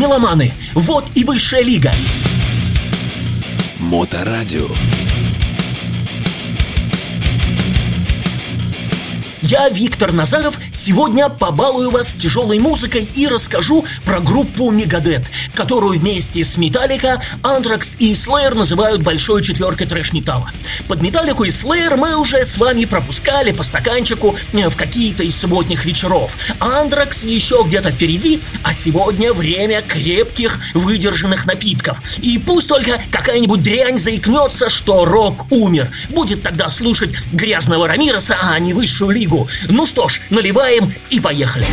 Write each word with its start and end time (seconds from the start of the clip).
Меломаны! 0.00 0.54
Вот 0.72 1.10
и 1.14 1.24
высшая 1.24 1.60
лига. 1.60 1.92
Моторадио. 3.78 4.66
Я, 9.42 9.68
Виктор 9.68 10.12
Назаров, 10.14 10.58
сегодня 10.90 11.28
побалую 11.28 11.88
вас 11.92 12.14
тяжелой 12.14 12.58
музыкой 12.58 13.08
и 13.14 13.28
расскажу 13.28 13.84
про 14.04 14.18
группу 14.18 14.72
Мегадет, 14.72 15.22
которую 15.54 16.00
вместе 16.00 16.44
с 16.44 16.56
Металлика, 16.56 17.22
Антракс 17.44 17.94
и 18.00 18.12
Слэйр 18.12 18.56
называют 18.56 19.00
большой 19.00 19.44
четверкой 19.44 19.86
трэш-металла. 19.86 20.50
Под 20.88 21.00
Металлику 21.00 21.44
и 21.44 21.52
Слэйр 21.52 21.96
мы 21.96 22.16
уже 22.16 22.44
с 22.44 22.58
вами 22.58 22.86
пропускали 22.86 23.52
по 23.52 23.62
стаканчику 23.62 24.34
э, 24.52 24.68
в 24.68 24.76
какие-то 24.76 25.22
из 25.22 25.36
субботних 25.36 25.84
вечеров. 25.84 26.36
Антракс 26.58 27.22
еще 27.22 27.62
где-то 27.64 27.92
впереди, 27.92 28.40
а 28.64 28.72
сегодня 28.72 29.32
время 29.32 29.82
крепких 29.82 30.58
выдержанных 30.74 31.46
напитков. 31.46 32.02
И 32.18 32.36
пусть 32.38 32.66
только 32.66 33.00
какая-нибудь 33.12 33.62
дрянь 33.62 33.96
заикнется, 33.96 34.68
что 34.68 35.04
рок 35.04 35.52
умер. 35.52 35.88
Будет 36.08 36.42
тогда 36.42 36.68
слушать 36.68 37.10
грязного 37.32 37.86
Рамироса, 37.86 38.36
а 38.42 38.58
не 38.58 38.74
высшую 38.74 39.12
лигу. 39.12 39.48
Ну 39.68 39.86
что 39.86 40.08
ж, 40.08 40.20
наливаем 40.30 40.79
и 41.10 41.20
поехали. 41.20 41.66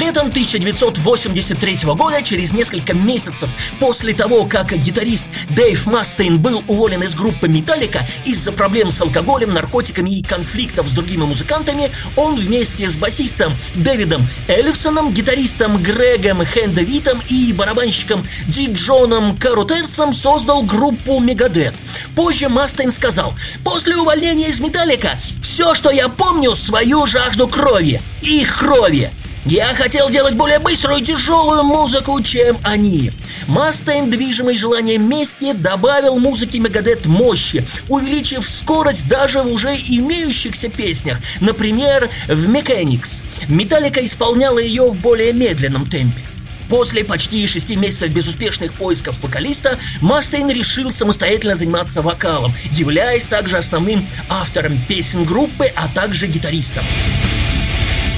Летом 0.00 0.28
1983 0.28 1.80
года, 1.94 2.22
через 2.22 2.54
несколько 2.54 2.94
месяцев 2.94 3.50
после 3.78 4.14
того, 4.14 4.46
как 4.46 4.72
гитарист 4.72 5.26
Дэйв 5.50 5.86
Мастейн 5.86 6.38
был 6.38 6.64
уволен 6.68 7.02
из 7.02 7.14
группы 7.14 7.48
Металлика 7.48 8.06
из-за 8.24 8.50
проблем 8.50 8.90
с 8.92 9.00
алкоголем, 9.02 9.52
наркотиками 9.52 10.08
и 10.08 10.22
конфликтов 10.22 10.88
с 10.88 10.92
другими 10.92 11.24
музыкантами, 11.24 11.90
он 12.16 12.36
вместе 12.36 12.88
с 12.88 12.96
басистом 12.96 13.52
Дэвидом 13.74 14.26
Эллифсоном, 14.48 15.12
гитаристом 15.12 15.76
Грегом 15.76 16.46
Хендевитом 16.46 17.20
и 17.28 17.52
барабанщиком 17.52 18.26
Ди 18.46 18.72
Джоном 18.72 19.36
Карутерсом 19.36 20.14
создал 20.14 20.62
группу 20.62 21.20
Мегадет. 21.20 21.74
Позже 22.16 22.48
Мастейн 22.48 22.90
сказал, 22.90 23.34
после 23.62 23.98
увольнения 23.98 24.48
из 24.48 24.60
Металлика 24.60 25.20
все, 25.42 25.74
что 25.74 25.90
я 25.90 26.08
помню, 26.08 26.54
свою 26.54 27.04
жажду 27.04 27.46
крови, 27.48 28.00
их 28.22 28.56
крови. 28.56 29.10
Я 29.46 29.72
хотел 29.72 30.10
делать 30.10 30.34
более 30.34 30.58
быструю 30.58 31.00
и 31.00 31.04
тяжелую 31.04 31.62
музыку, 31.62 32.20
чем 32.22 32.58
они. 32.62 33.10
Мастейн, 33.46 34.10
движимый 34.10 34.54
желанием 34.54 35.08
мести, 35.08 35.52
добавил 35.54 36.18
музыке 36.18 36.58
Мегадет 36.58 37.06
мощи, 37.06 37.66
увеличив 37.88 38.46
скорость 38.46 39.08
даже 39.08 39.40
в 39.40 39.50
уже 39.50 39.74
имеющихся 39.74 40.68
песнях, 40.68 41.18
например, 41.40 42.10
в 42.28 42.50
Mechanics. 42.50 43.24
Металлика 43.48 44.04
исполняла 44.04 44.58
ее 44.58 44.90
в 44.90 44.98
более 44.98 45.32
медленном 45.32 45.86
темпе. 45.86 46.20
После 46.68 47.02
почти 47.02 47.44
шести 47.46 47.76
месяцев 47.76 48.10
безуспешных 48.10 48.74
поисков 48.74 49.20
вокалиста, 49.22 49.78
Мастейн 50.02 50.50
решил 50.50 50.92
самостоятельно 50.92 51.54
заниматься 51.56 52.02
вокалом, 52.02 52.52
являясь 52.72 53.26
также 53.26 53.56
основным 53.56 54.06
автором 54.28 54.78
песен 54.86 55.24
группы, 55.24 55.72
а 55.74 55.88
также 55.88 56.28
гитаристом. 56.28 56.84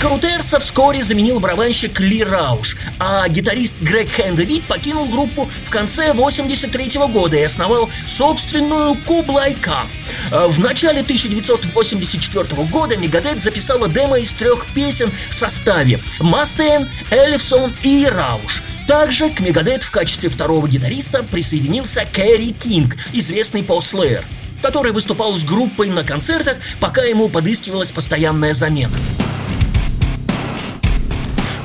Крутерса 0.03 0.59
вскоре 0.59 1.05
заменил 1.05 1.39
барабанщик 1.39 2.01
Ли 2.01 2.25
Рауш, 2.25 2.77
а 2.99 3.29
гитарист 3.29 3.77
Грег 3.81 4.11
Хэндевит 4.11 4.65
покинул 4.65 5.07
группу 5.07 5.49
в 5.65 5.71
конце 5.71 6.13
83 6.13 6.99
-го 6.99 7.07
года 7.07 7.37
и 7.37 7.43
основал 7.45 7.89
собственную 8.05 8.97
Кублайка. 9.07 9.87
В 10.33 10.59
начале 10.59 11.03
1984 11.03 12.65
года 12.65 12.97
Мегадет 12.97 13.41
записала 13.41 13.89
демо 13.89 14.19
из 14.19 14.33
трех 14.33 14.67
песен 14.75 15.09
в 15.31 15.35
составе 15.35 16.01
Мастен, 16.19 16.89
Эллифсон 17.13 17.73
и 17.85 18.05
Рауш. 18.07 18.65
Также 18.89 19.31
к 19.31 19.39
Мегадет 19.39 19.85
в 19.85 19.93
качестве 19.93 20.31
второго 20.31 20.67
гитариста 20.67 21.23
присоединился 21.23 22.05
Кэрри 22.13 22.51
Кинг, 22.51 22.97
известный 23.13 23.63
по 23.63 23.79
Slayer, 23.79 24.25
который 24.63 24.91
выступал 24.91 25.37
с 25.39 25.45
группой 25.45 25.91
на 25.91 26.03
концертах, 26.03 26.57
пока 26.81 27.03
ему 27.05 27.29
подыскивалась 27.29 27.93
постоянная 27.93 28.53
замена. 28.53 28.99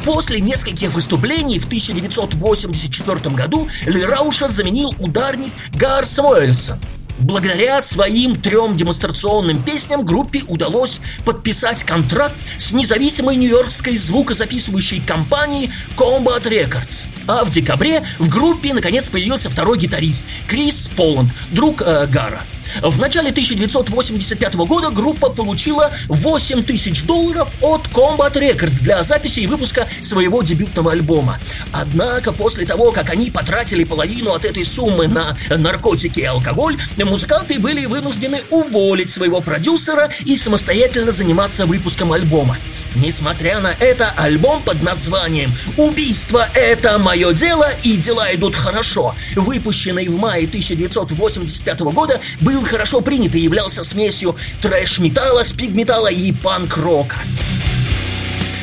После 0.07 0.39
нескольких 0.39 0.93
выступлений 0.93 1.59
в 1.59 1.65
1984 1.65 3.35
году 3.35 3.67
Ли 3.85 4.05
Рауша 4.05 4.47
заменил 4.47 4.95
ударник 4.99 5.51
Гар 5.73 6.05
Самуэльсон. 6.05 6.79
Благодаря 7.19 7.81
своим 7.81 8.39
трем 8.39 8.73
демонстрационным 8.73 9.61
песням 9.61 10.05
группе 10.05 10.43
удалось 10.47 11.01
подписать 11.25 11.83
контракт 11.83 12.35
с 12.57 12.71
независимой 12.71 13.35
нью-йоркской 13.35 13.97
звукозаписывающей 13.97 15.01
компанией 15.05 15.71
Combat 15.97 16.43
Records. 16.43 17.07
А 17.27 17.43
в 17.43 17.49
декабре 17.49 18.01
в 18.17 18.29
группе 18.29 18.73
наконец 18.73 19.09
появился 19.09 19.49
второй 19.49 19.77
гитарист 19.77 20.25
Крис 20.47 20.89
Поланд, 20.95 21.31
друг 21.51 21.81
э, 21.81 22.07
Гара– 22.07 22.43
в 22.81 22.99
начале 22.99 23.29
1985 23.29 24.55
года 24.55 24.89
группа 24.89 25.29
получила 25.29 25.91
8 26.07 26.63
тысяч 26.63 27.03
долларов 27.03 27.49
от 27.61 27.87
Combat 27.87 28.33
Records 28.33 28.81
для 28.81 29.03
записи 29.03 29.41
и 29.41 29.47
выпуска 29.47 29.87
своего 30.01 30.43
дебютного 30.43 30.91
альбома. 30.91 31.39
Однако 31.71 32.31
после 32.31 32.65
того, 32.65 32.91
как 32.91 33.09
они 33.09 33.31
потратили 33.31 33.83
половину 33.83 34.31
от 34.31 34.45
этой 34.45 34.65
суммы 34.65 35.07
на 35.07 35.37
наркотики 35.49 36.19
и 36.19 36.25
алкоголь, 36.25 36.77
музыканты 36.97 37.59
были 37.59 37.85
вынуждены 37.85 38.41
уволить 38.49 39.09
своего 39.09 39.41
продюсера 39.41 40.11
и 40.25 40.35
самостоятельно 40.37 41.11
заниматься 41.11 41.65
выпуском 41.65 42.13
альбома. 42.13 42.57
Несмотря 42.95 43.59
на 43.59 43.75
это, 43.79 44.11
альбом 44.17 44.61
под 44.63 44.81
названием 44.81 45.53
«Убийство– 45.77 46.47
это 46.55 46.97
мое 46.97 47.31
дело» 47.33 47.69
и 47.83 47.95
«Дела 47.95 48.33
идут 48.33 48.55
хорошо», 48.55 49.13
выпущенный 49.35 50.07
в 50.07 50.17
мае 50.17 50.47
1985 50.47 51.79
года, 51.81 52.19
был 52.41 52.56
хорошо 52.65 53.01
принят 53.01 53.35
и 53.35 53.39
являлся 53.39 53.83
смесью 53.83 54.35
трэш-металла, 54.61 55.43
спиг-металла 55.43 56.11
и 56.11 56.31
панк-рока. 56.31 57.17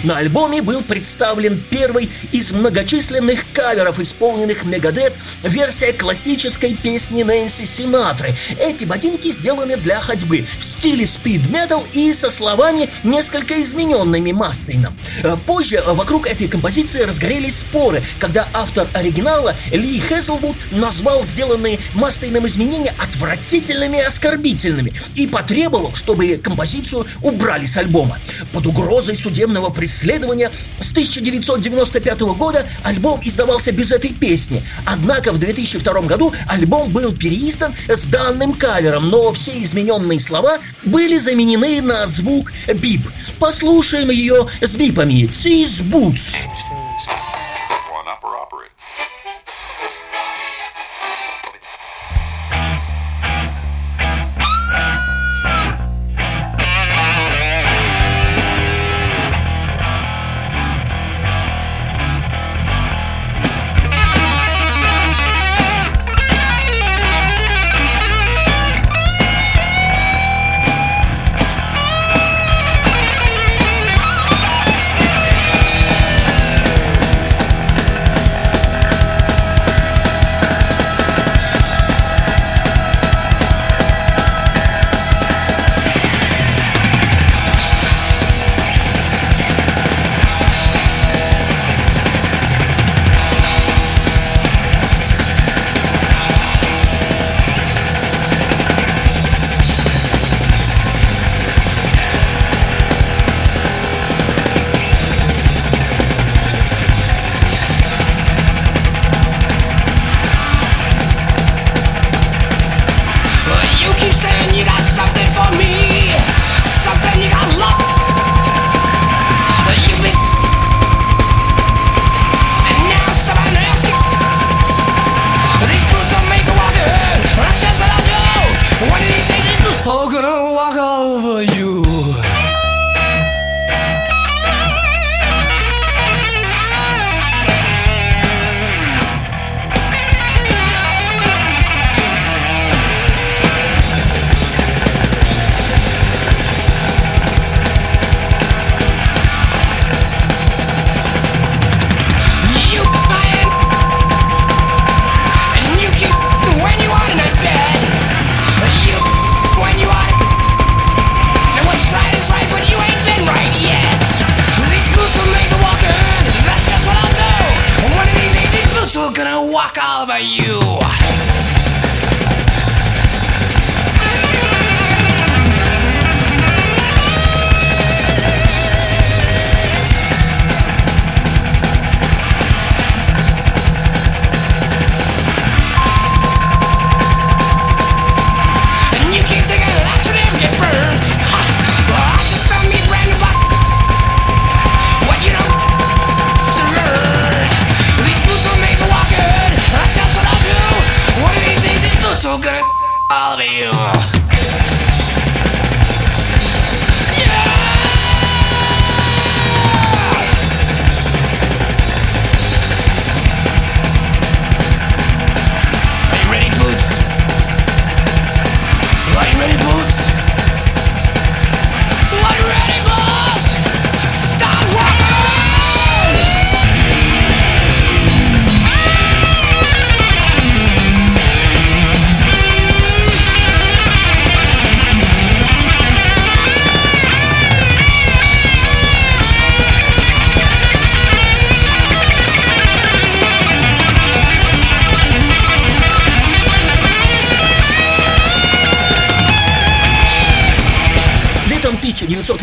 На 0.04 0.18
альбоме 0.18 0.60
был 0.60 0.82
представлен 0.82 1.62
первый 1.70 2.10
из 2.30 2.52
многочисленных 2.52 3.40
каверов, 3.54 3.98
исполненных 3.98 4.64
Мегадет, 4.64 5.14
версия 5.42 5.94
классической 5.94 6.74
песни 6.74 7.22
Нэнси 7.22 7.64
Синатры. 7.64 8.34
Эти 8.60 8.84
ботинки 8.84 9.30
сделаны 9.30 9.78
для 9.78 10.02
ходьбы 10.02 10.44
в 10.58 10.62
стиле 10.62 11.06
спид-метал 11.06 11.86
и 11.94 12.12
со 12.12 12.28
словами, 12.28 12.90
несколько 13.02 13.62
измененными 13.62 14.32
Мастейном. 14.32 14.94
Э, 15.22 15.38
позже 15.46 15.82
вокруг 15.86 16.26
этой 16.26 16.48
композиции 16.48 17.00
разгорелись 17.00 17.60
споры, 17.60 18.02
когда 18.18 18.46
автор 18.52 18.86
оригинала 18.92 19.56
Ли 19.72 19.98
Хезлвуд 20.00 20.56
назвал 20.70 21.24
сделанные 21.24 21.78
Мастейном 21.94 22.46
изменения 22.46 22.94
отвратительными 22.98 23.96
и 23.96 24.02
оскорбительными 24.02 24.92
и 25.14 25.26
потребовал, 25.26 25.94
чтобы 25.94 26.36
композицию 26.36 27.06
убрали 27.22 27.64
с 27.64 27.78
альбома. 27.78 28.18
Под 28.52 28.66
угрозой 28.66 29.16
судебного 29.16 29.70
преследования 29.70 29.93
исследования, 29.94 30.50
с 30.80 30.90
1995 30.90 32.20
года 32.36 32.66
альбом 32.82 33.20
издавался 33.22 33.72
без 33.72 33.92
этой 33.92 34.12
песни. 34.12 34.62
Однако 34.84 35.32
в 35.32 35.38
2002 35.38 36.02
году 36.02 36.32
альбом 36.46 36.90
был 36.90 37.14
переиздан 37.14 37.74
с 37.88 38.04
данным 38.04 38.54
кавером, 38.54 39.08
но 39.08 39.32
все 39.32 39.52
измененные 39.62 40.20
слова 40.20 40.58
были 40.84 41.18
заменены 41.18 41.80
на 41.80 42.06
звук 42.06 42.52
бип. 42.74 43.08
Послушаем 43.38 44.10
ее 44.10 44.48
с 44.60 44.76
бипами. 44.76 45.24
Cis 45.24 45.82
Boots. 45.82 46.73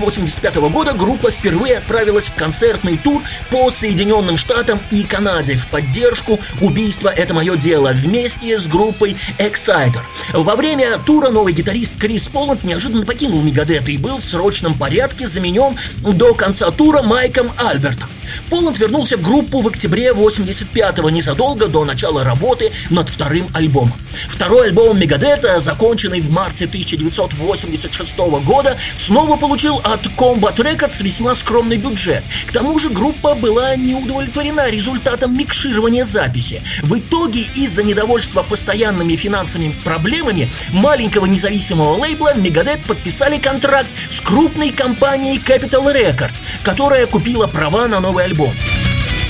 1985 0.02 0.72
года 0.72 0.94
группа 0.94 1.30
впервые 1.30 1.78
отправилась 1.78 2.26
в 2.26 2.34
концертный 2.34 2.98
тур 2.98 3.22
по 3.52 3.70
Соединенным 3.70 4.36
Штатам 4.36 4.80
и 4.90 5.04
Канаде 5.04 5.56
в 5.56 5.68
поддержку 5.68 6.40
убийства 6.60 7.10
«Это 7.10 7.36
мое 7.36 7.56
дело» 7.56 7.92
вместе 7.94 8.58
с 8.58 8.66
группой 8.66 9.16
Exciter. 9.38 10.00
Во 10.34 10.56
время 10.56 10.98
тура 11.06 11.30
новый 11.30 11.54
гитарист 11.54 12.00
Крис 12.00 12.28
Поланд 12.28 12.64
неожиданно 12.64 13.06
покинул 13.06 13.44
Мегадет 13.44 13.88
и 13.90 13.98
был 13.98 14.18
в 14.18 14.26
срочном 14.26 14.74
порядке 14.74 15.28
заменен 15.28 15.78
до 16.00 16.34
конца 16.34 16.72
тура 16.72 17.04
Майком 17.04 17.52
Альбертом. 17.58 18.10
Поланд 18.50 18.80
вернулся 18.80 19.18
в 19.18 19.22
группу 19.22 19.62
в 19.62 19.68
октябре 19.68 20.10
85-го, 20.10 21.10
незадолго 21.10 21.68
до 21.68 21.86
начала 21.86 22.24
работы 22.24 22.72
над 22.90 23.10
вторым 23.10 23.48
альбомом. 23.54 23.94
Второй 24.28 24.68
альбом 24.68 25.00
Мегадета, 25.00 25.60
законченный 25.60 26.22
в 26.22 26.30
марте 26.32 26.66
1986 26.66 28.18
года, 28.46 28.78
снова 28.96 29.38
получил 29.38 29.82
от 29.92 30.06
Combat 30.06 30.56
Records 30.56 31.04
весьма 31.04 31.36
скромный 31.36 31.78
бюджет. 31.78 32.24
К 32.48 32.52
тому 32.54 32.80
же 32.80 32.90
группа 32.90 33.36
была 33.36 33.76
не 33.76 33.94
удовлетворена 33.94 34.70
результатом 34.70 35.38
микширования 35.38 36.06
записи. 36.06 36.62
В 36.82 36.98
итоге 36.98 37.42
из-за 37.56 37.84
недовольства 37.84 38.42
постоянными 38.42 39.16
финансовыми 39.16 39.76
проблемами 39.84 40.50
маленького 40.72 41.26
независимого 41.26 41.98
лейбла 41.98 42.36
Мегадет 42.36 42.84
подписали 42.86 43.38
контракт 43.38 43.90
с 44.10 44.22
крупной 44.22 44.72
компанией 44.72 45.40
Capital 45.40 45.94
Records, 45.94 46.42
которая 46.64 47.06
купила 47.06 47.48
права 47.48 47.88
на 47.88 48.00
новый 48.00 48.24
альбом. 48.24 48.54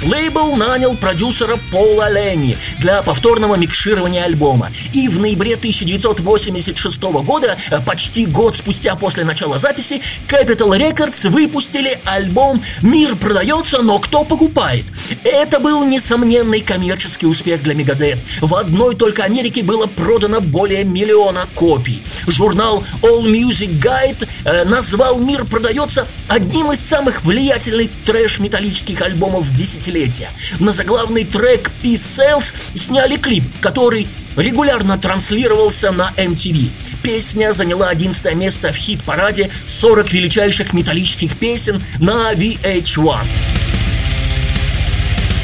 Лейбл 0.03 0.55
нанял 0.55 0.95
продюсера 0.95 1.57
Пола 1.71 2.11
Ленни 2.11 2.57
для 2.79 3.03
повторного 3.03 3.55
микширования 3.55 4.23
альбома. 4.23 4.71
И 4.93 5.07
в 5.07 5.19
ноябре 5.19 5.55
1986 5.55 7.21
года, 7.23 7.55
э, 7.69 7.79
почти 7.85 8.25
год 8.25 8.55
спустя 8.55 8.95
после 8.95 9.23
начала 9.23 9.59
записи, 9.59 10.01
Capital 10.27 10.69
Records 10.75 11.29
выпустили 11.29 11.99
альбом 12.05 12.63
«Мир 12.81 13.15
продается, 13.15 13.83
но 13.83 13.99
кто 13.99 14.23
покупает?». 14.23 14.85
Это 15.23 15.59
был 15.59 15.85
несомненный 15.85 16.61
коммерческий 16.61 17.27
успех 17.27 17.61
для 17.61 17.75
Мегадет. 17.75 18.17
В 18.41 18.55
одной 18.55 18.95
только 18.95 19.23
Америке 19.23 19.61
было 19.61 19.85
продано 19.85 20.41
более 20.41 20.83
миллиона 20.83 21.45
копий. 21.53 22.01
Журнал 22.25 22.83
All 23.03 23.23
Music 23.23 23.79
Guide 23.79 24.27
э, 24.45 24.65
назвал 24.65 25.19
«Мир 25.19 25.45
продается» 25.45 26.07
одним 26.27 26.71
из 26.71 26.79
самых 26.79 27.23
влиятельных 27.23 27.91
трэш-металлических 28.05 28.99
альбомов 29.03 29.51
десятилетия. 29.51 29.90
На 30.59 30.73
заглавный 30.73 31.25
трек 31.25 31.69
Peace 31.83 31.95
Sales 31.95 32.53
сняли 32.75 33.17
клип, 33.17 33.43
который 33.59 34.07
регулярно 34.35 34.97
транслировался 34.97 35.91
на 35.91 36.13
MTV. 36.17 36.69
Песня 37.03 37.51
заняла 37.51 37.89
11 37.89 38.33
место 38.35 38.71
в 38.71 38.75
хит-параде 38.75 39.49
40 39.67 40.11
величайших 40.13 40.73
металлических 40.73 41.37
песен 41.37 41.83
на 41.99 42.33
VH1. 42.33 43.19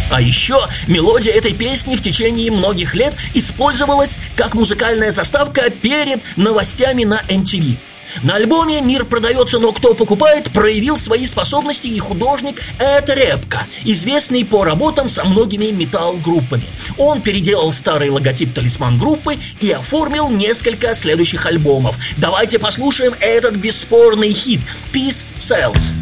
А 0.09 0.21
еще 0.21 0.67
мелодия 0.87 1.33
этой 1.33 1.53
песни 1.53 1.95
в 1.95 2.01
течение 2.01 2.49
многих 2.49 2.95
лет 2.95 3.13
использовалась 3.33 4.19
как 4.35 4.55
музыкальная 4.55 5.11
заставка 5.11 5.69
перед 5.69 6.21
новостями 6.37 7.03
на 7.03 7.21
MTV. 7.27 7.77
На 8.23 8.35
альбоме 8.35 8.81
«Мир 8.81 9.05
продается, 9.05 9.59
но 9.59 9.71
кто 9.71 9.93
покупает» 9.93 10.51
проявил 10.51 10.97
свои 10.97 11.25
способности 11.25 11.87
и 11.87 11.99
художник 11.99 12.61
Эд 12.79 13.09
Репка, 13.09 13.65
известный 13.83 14.45
по 14.45 14.63
работам 14.63 15.09
со 15.09 15.23
многими 15.23 15.67
металл-группами. 15.67 16.63
Он 16.97 17.21
переделал 17.21 17.71
старый 17.71 18.09
логотип 18.09 18.53
талисман 18.53 18.97
группы 18.97 19.37
и 19.59 19.71
оформил 19.71 20.29
несколько 20.29 20.93
следующих 20.95 21.45
альбомов. 21.45 21.97
Давайте 22.17 22.59
послушаем 22.59 23.13
этот 23.19 23.55
бесспорный 23.55 24.31
хит 24.33 24.61
«Peace 24.93 25.25
Sells». 25.37 25.93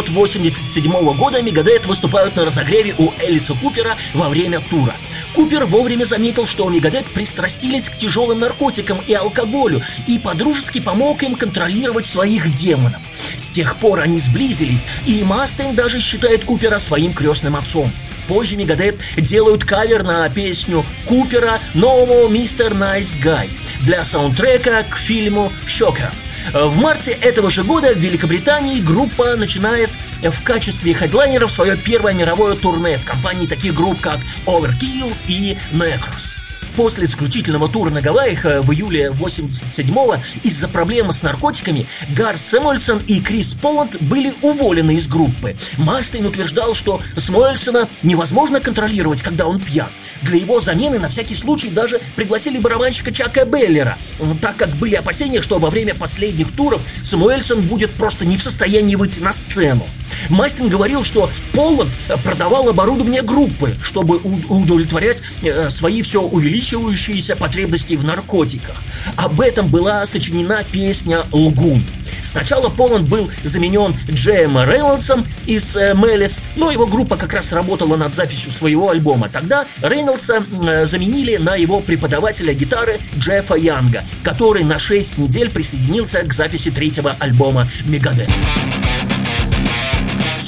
1987 0.00 1.14
года 1.16 1.42
Мегадет 1.42 1.84
выступают 1.86 2.36
на 2.36 2.46
разогреве 2.46 2.94
у 2.96 3.12
Элиса 3.20 3.54
Купера 3.54 3.96
во 4.14 4.30
время 4.30 4.60
тура. 4.60 4.96
Купер 5.34 5.66
вовремя 5.66 6.04
заметил, 6.04 6.46
что 6.46 6.68
Мегадет 6.70 7.04
пристрастились 7.06 7.90
к 7.90 7.98
тяжелым 7.98 8.38
наркотикам 8.38 9.02
и 9.06 9.12
алкоголю 9.12 9.82
и 10.06 10.18
подружески 10.18 10.80
помог 10.80 11.22
им 11.22 11.34
контролировать 11.34 12.06
своих 12.06 12.50
демонов. 12.52 13.02
С 13.36 13.50
тех 13.50 13.76
пор 13.76 14.00
они 14.00 14.18
сблизились, 14.18 14.86
и 15.06 15.22
Мастейн 15.24 15.74
даже 15.74 16.00
считает 16.00 16.44
Купера 16.44 16.78
своим 16.78 17.12
крестным 17.12 17.56
отцом. 17.56 17.92
Позже 18.28 18.56
Мегадет 18.56 18.96
делают 19.16 19.64
кавер 19.64 20.04
на 20.04 20.28
песню 20.30 20.84
Купера 21.06 21.60
«No 21.74 22.28
Mr. 22.30 22.72
Nice 22.72 23.20
Guy» 23.22 23.50
для 23.82 24.04
саундтрека 24.04 24.84
к 24.88 24.96
фильму 24.96 25.52
«Шокер». 25.66 26.10
В 26.52 26.78
марте 26.78 27.12
этого 27.12 27.50
же 27.50 27.62
года 27.62 27.94
в 27.94 27.98
Великобритании 27.98 28.80
группа 28.80 29.36
начинает 29.36 29.90
в 30.22 30.42
качестве 30.42 30.94
хедлайнеров 30.94 31.50
свое 31.50 31.76
первое 31.76 32.14
мировое 32.14 32.54
турне 32.56 32.98
в 32.98 33.04
компании 33.04 33.46
таких 33.46 33.74
групп, 33.74 34.00
как 34.00 34.18
Overkill 34.46 35.14
и 35.26 35.56
Necros. 35.72 36.41
После 36.76 37.06
заключительного 37.06 37.68
тура 37.68 37.90
на 37.90 38.00
Гавайях 38.00 38.46
э, 38.46 38.60
в 38.62 38.72
июле 38.72 39.08
87-го 39.08 40.16
из-за 40.42 40.68
проблемы 40.68 41.12
с 41.12 41.22
наркотиками 41.22 41.86
Гар 42.16 42.38
Сэмюэльсон 42.38 43.02
и 43.06 43.20
Крис 43.20 43.54
Поланд 43.54 44.00
были 44.00 44.32
уволены 44.40 44.96
из 44.96 45.06
группы. 45.06 45.54
Мастейн 45.76 46.24
утверждал, 46.24 46.74
что 46.74 47.00
Смуэльсона 47.16 47.88
невозможно 48.02 48.60
контролировать, 48.60 49.22
когда 49.22 49.46
он 49.46 49.60
пьян. 49.60 49.88
Для 50.22 50.38
его 50.38 50.60
замены 50.60 50.98
на 50.98 51.08
всякий 51.08 51.34
случай 51.34 51.68
даже 51.68 52.00
пригласили 52.16 52.58
барабанщика 52.58 53.12
Чака 53.12 53.44
Беллера, 53.44 53.98
так 54.40 54.56
как 54.56 54.70
были 54.70 54.94
опасения, 54.94 55.42
что 55.42 55.58
во 55.58 55.68
время 55.68 55.94
последних 55.94 56.52
туров 56.52 56.80
Самуэльсон 57.02 57.62
будет 57.62 57.90
просто 57.90 58.24
не 58.24 58.36
в 58.36 58.42
состоянии 58.42 58.94
выйти 58.94 59.20
на 59.20 59.32
сцену. 59.32 59.86
Мастин 60.28 60.68
говорил, 60.68 61.02
что 61.02 61.30
Поланд 61.52 61.90
продавал 62.24 62.68
оборудование 62.68 63.22
группы, 63.22 63.74
чтобы 63.82 64.18
удовлетворять 64.18 65.18
э, 65.42 65.70
свои 65.70 66.02
все 66.02 66.22
увеличивающиеся 66.62 67.36
потребности 67.36 67.94
в 67.94 68.04
наркотиках. 68.04 68.76
Об 69.16 69.40
этом 69.40 69.68
была 69.68 70.06
сочинена 70.06 70.62
песня 70.70 71.24
«Лгун». 71.32 71.84
Сначала 72.22 72.68
Поланд 72.68 73.08
был 73.08 73.28
заменен 73.42 73.94
Джеем 74.08 74.56
Рейнольдсом 74.56 75.24
из 75.46 75.74
э, 75.76 75.92
Мелис, 75.94 76.38
но 76.54 76.70
его 76.70 76.86
группа 76.86 77.16
как 77.16 77.32
раз 77.32 77.52
работала 77.52 77.96
над 77.96 78.14
записью 78.14 78.52
своего 78.52 78.90
альбома. 78.90 79.28
Тогда 79.28 79.66
Рейнольдса 79.82 80.44
э, 80.66 80.86
заменили 80.86 81.36
на 81.36 81.56
его 81.56 81.80
преподавателя 81.80 82.54
гитары 82.54 83.00
Джеффа 83.18 83.56
Янга, 83.56 84.04
который 84.22 84.62
на 84.62 84.78
6 84.78 85.18
недель 85.18 85.50
присоединился 85.50 86.20
к 86.20 86.32
записи 86.32 86.70
третьего 86.70 87.16
альбома 87.18 87.68
Мегадет 87.86 88.28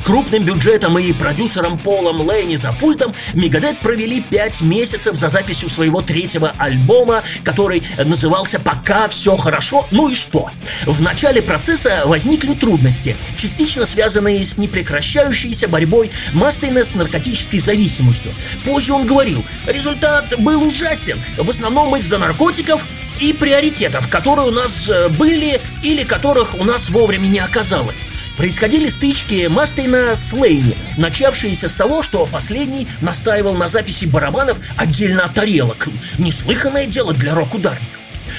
крупным 0.04 0.44
бюджетом 0.44 0.98
и 0.98 1.12
продюсером 1.12 1.78
Полом 1.78 2.20
Лейни 2.20 2.56
за 2.56 2.72
пультом 2.72 3.14
Мегадет 3.32 3.80
провели 3.80 4.20
пять 4.20 4.60
месяцев 4.60 5.16
за 5.16 5.28
записью 5.28 5.68
своего 5.68 6.02
третьего 6.02 6.52
альбома, 6.58 7.24
который 7.42 7.82
назывался 8.04 8.60
«Пока 8.60 9.08
все 9.08 9.36
хорошо, 9.36 9.86
ну 9.90 10.08
и 10.08 10.14
что?». 10.14 10.50
В 10.84 11.00
начале 11.00 11.40
процесса 11.40 12.02
возникли 12.04 12.54
трудности, 12.54 13.16
частично 13.36 13.86
связанные 13.86 14.44
с 14.44 14.58
непрекращающейся 14.58 15.68
борьбой 15.68 16.10
Мастейна 16.34 16.84
с 16.84 16.94
наркотической 16.94 17.58
зависимостью. 17.58 18.32
Позже 18.64 18.92
он 18.92 19.06
говорил, 19.06 19.42
результат 19.66 20.38
был 20.38 20.62
ужасен, 20.62 21.18
в 21.38 21.48
основном 21.48 21.96
из-за 21.96 22.18
наркотиков 22.18 22.86
и 23.20 23.32
приоритетов, 23.32 24.08
которые 24.08 24.48
у 24.48 24.50
нас 24.50 24.88
э, 24.88 25.08
были 25.08 25.60
или 25.82 26.02
которых 26.02 26.54
у 26.58 26.64
нас 26.64 26.90
вовремя 26.90 27.28
не 27.28 27.38
оказалось. 27.38 28.02
Происходили 28.36 28.88
стычки 28.88 29.46
Мастейна 29.46 29.93
с 29.94 30.32
Лейни, 30.32 30.76
начавшиеся 30.96 31.68
с 31.68 31.74
того, 31.74 32.02
что 32.02 32.26
последний 32.26 32.88
настаивал 33.00 33.54
на 33.54 33.68
записи 33.68 34.04
барабанов 34.04 34.58
отдельно 34.76 35.24
от 35.24 35.34
тарелок. 35.34 35.88
Неслыханное 36.18 36.86
дело 36.86 37.12
для 37.12 37.34
рок-ударников. 37.34 37.88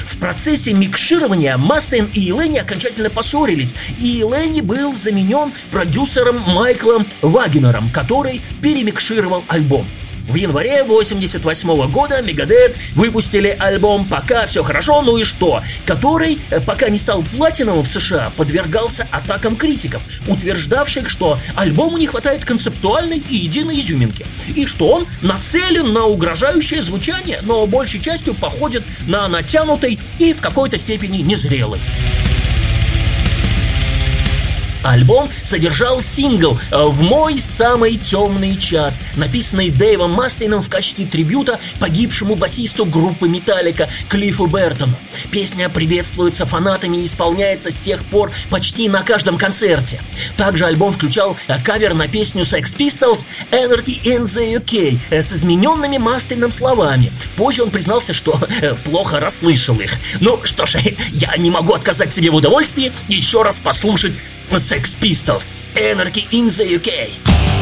В 0.05 0.17
процессе 0.17 0.73
микширования 0.73 1.57
Мастейн 1.57 2.09
и 2.13 2.31
Ленни 2.31 2.57
окончательно 2.57 3.09
поссорились, 3.09 3.73
и 3.97 4.17
Ленни 4.19 4.61
был 4.61 4.93
заменен 4.93 5.53
продюсером 5.71 6.41
Майклом 6.41 7.05
Вагенером, 7.21 7.89
который 7.89 8.41
перемикшировал 8.61 9.43
альбом. 9.47 9.87
В 10.27 10.35
январе 10.35 10.83
88 10.83 11.91
года 11.91 12.21
Мегадет 12.21 12.75
выпустили 12.95 13.55
альбом 13.59 14.05
«Пока 14.05 14.47
все 14.47 14.63
хорошо, 14.63 15.03
ну 15.03 15.17
и 15.17 15.23
что?», 15.23 15.61
который, 15.85 16.39
э, 16.49 16.59
пока 16.61 16.89
не 16.89 16.97
стал 16.97 17.21
платиновым 17.21 17.83
в 17.83 17.87
США, 17.87 18.31
подвергался 18.35 19.07
атакам 19.11 19.55
критиков, 19.55 20.01
утверждавших, 20.27 21.09
что 21.11 21.37
альбому 21.55 21.97
не 21.97 22.07
хватает 22.07 22.43
концептуальной 22.43 23.21
и 23.29 23.35
единой 23.35 23.79
изюминки, 23.79 24.25
и 24.55 24.65
что 24.65 24.87
он 24.87 25.07
нацелен 25.21 25.93
на 25.93 26.05
угрожающее 26.05 26.81
звучание, 26.81 27.39
но 27.43 27.67
большей 27.67 27.99
частью 27.99 28.33
походит 28.33 28.83
на 29.07 29.27
натянутый 29.27 29.99
и 30.17 30.33
в 30.33 30.41
какой-то 30.41 30.79
степени 30.79 31.17
незрелый. 31.17 31.79
Альбом 34.85 35.27
содержал 35.43 35.99
сингл 35.99 36.59
э, 36.71 36.85
«В 36.85 37.01
мой 37.01 37.39
самый 37.39 37.97
темный 37.97 38.55
час», 38.55 39.01
написанный 39.15 39.71
Дэйвом 39.71 40.11
Мастейном 40.11 40.61
в 40.61 40.69
качестве 40.69 41.05
трибюта 41.05 41.59
погибшему 41.79 42.35
басисту 42.35 42.85
группы 42.85 43.27
«Металлика» 43.27 43.89
Клиффу 44.09 44.45
Бертону. 44.45 44.93
Песня 45.31 45.69
приветствуется 45.69 46.45
фанатами 46.45 46.97
и 46.97 47.05
исполняется 47.05 47.71
с 47.71 47.79
тех 47.79 48.05
пор 48.05 48.31
почти 48.51 48.87
на 48.87 49.01
каждом 49.01 49.37
концерте. 49.37 49.99
Также 50.37 50.65
альбом 50.65 50.93
включал 50.93 51.35
э, 51.47 51.59
кавер 51.63 51.95
на 51.95 52.07
песню 52.07 52.43
Sex 52.43 52.77
Pistols 52.77 53.25
«Energy 53.51 54.03
in 54.03 54.23
the 54.23 54.61
UK» 54.61 54.99
э, 55.09 55.23
с 55.23 55.33
измененными 55.33 55.97
Мастейном 55.97 56.51
словами. 56.51 57.11
Позже 57.37 57.63
он 57.63 57.71
признался, 57.71 58.13
что 58.13 58.39
плохо 58.83 59.19
расслышал 59.19 59.79
их. 59.79 59.93
Ну 60.19 60.39
что 60.43 60.67
ж, 60.67 60.75
я 61.11 61.35
не 61.37 61.49
могу 61.49 61.73
отказать 61.73 62.13
себе 62.13 62.29
в 62.29 62.35
удовольствии 62.35 62.91
еще 63.07 63.41
раз 63.41 63.59
послушать 63.59 64.13
Sex 64.57 64.95
Pistols, 64.95 65.55
Anarchy 65.75 66.27
in 66.31 66.47
the 66.47 66.75
UK. 66.75 67.54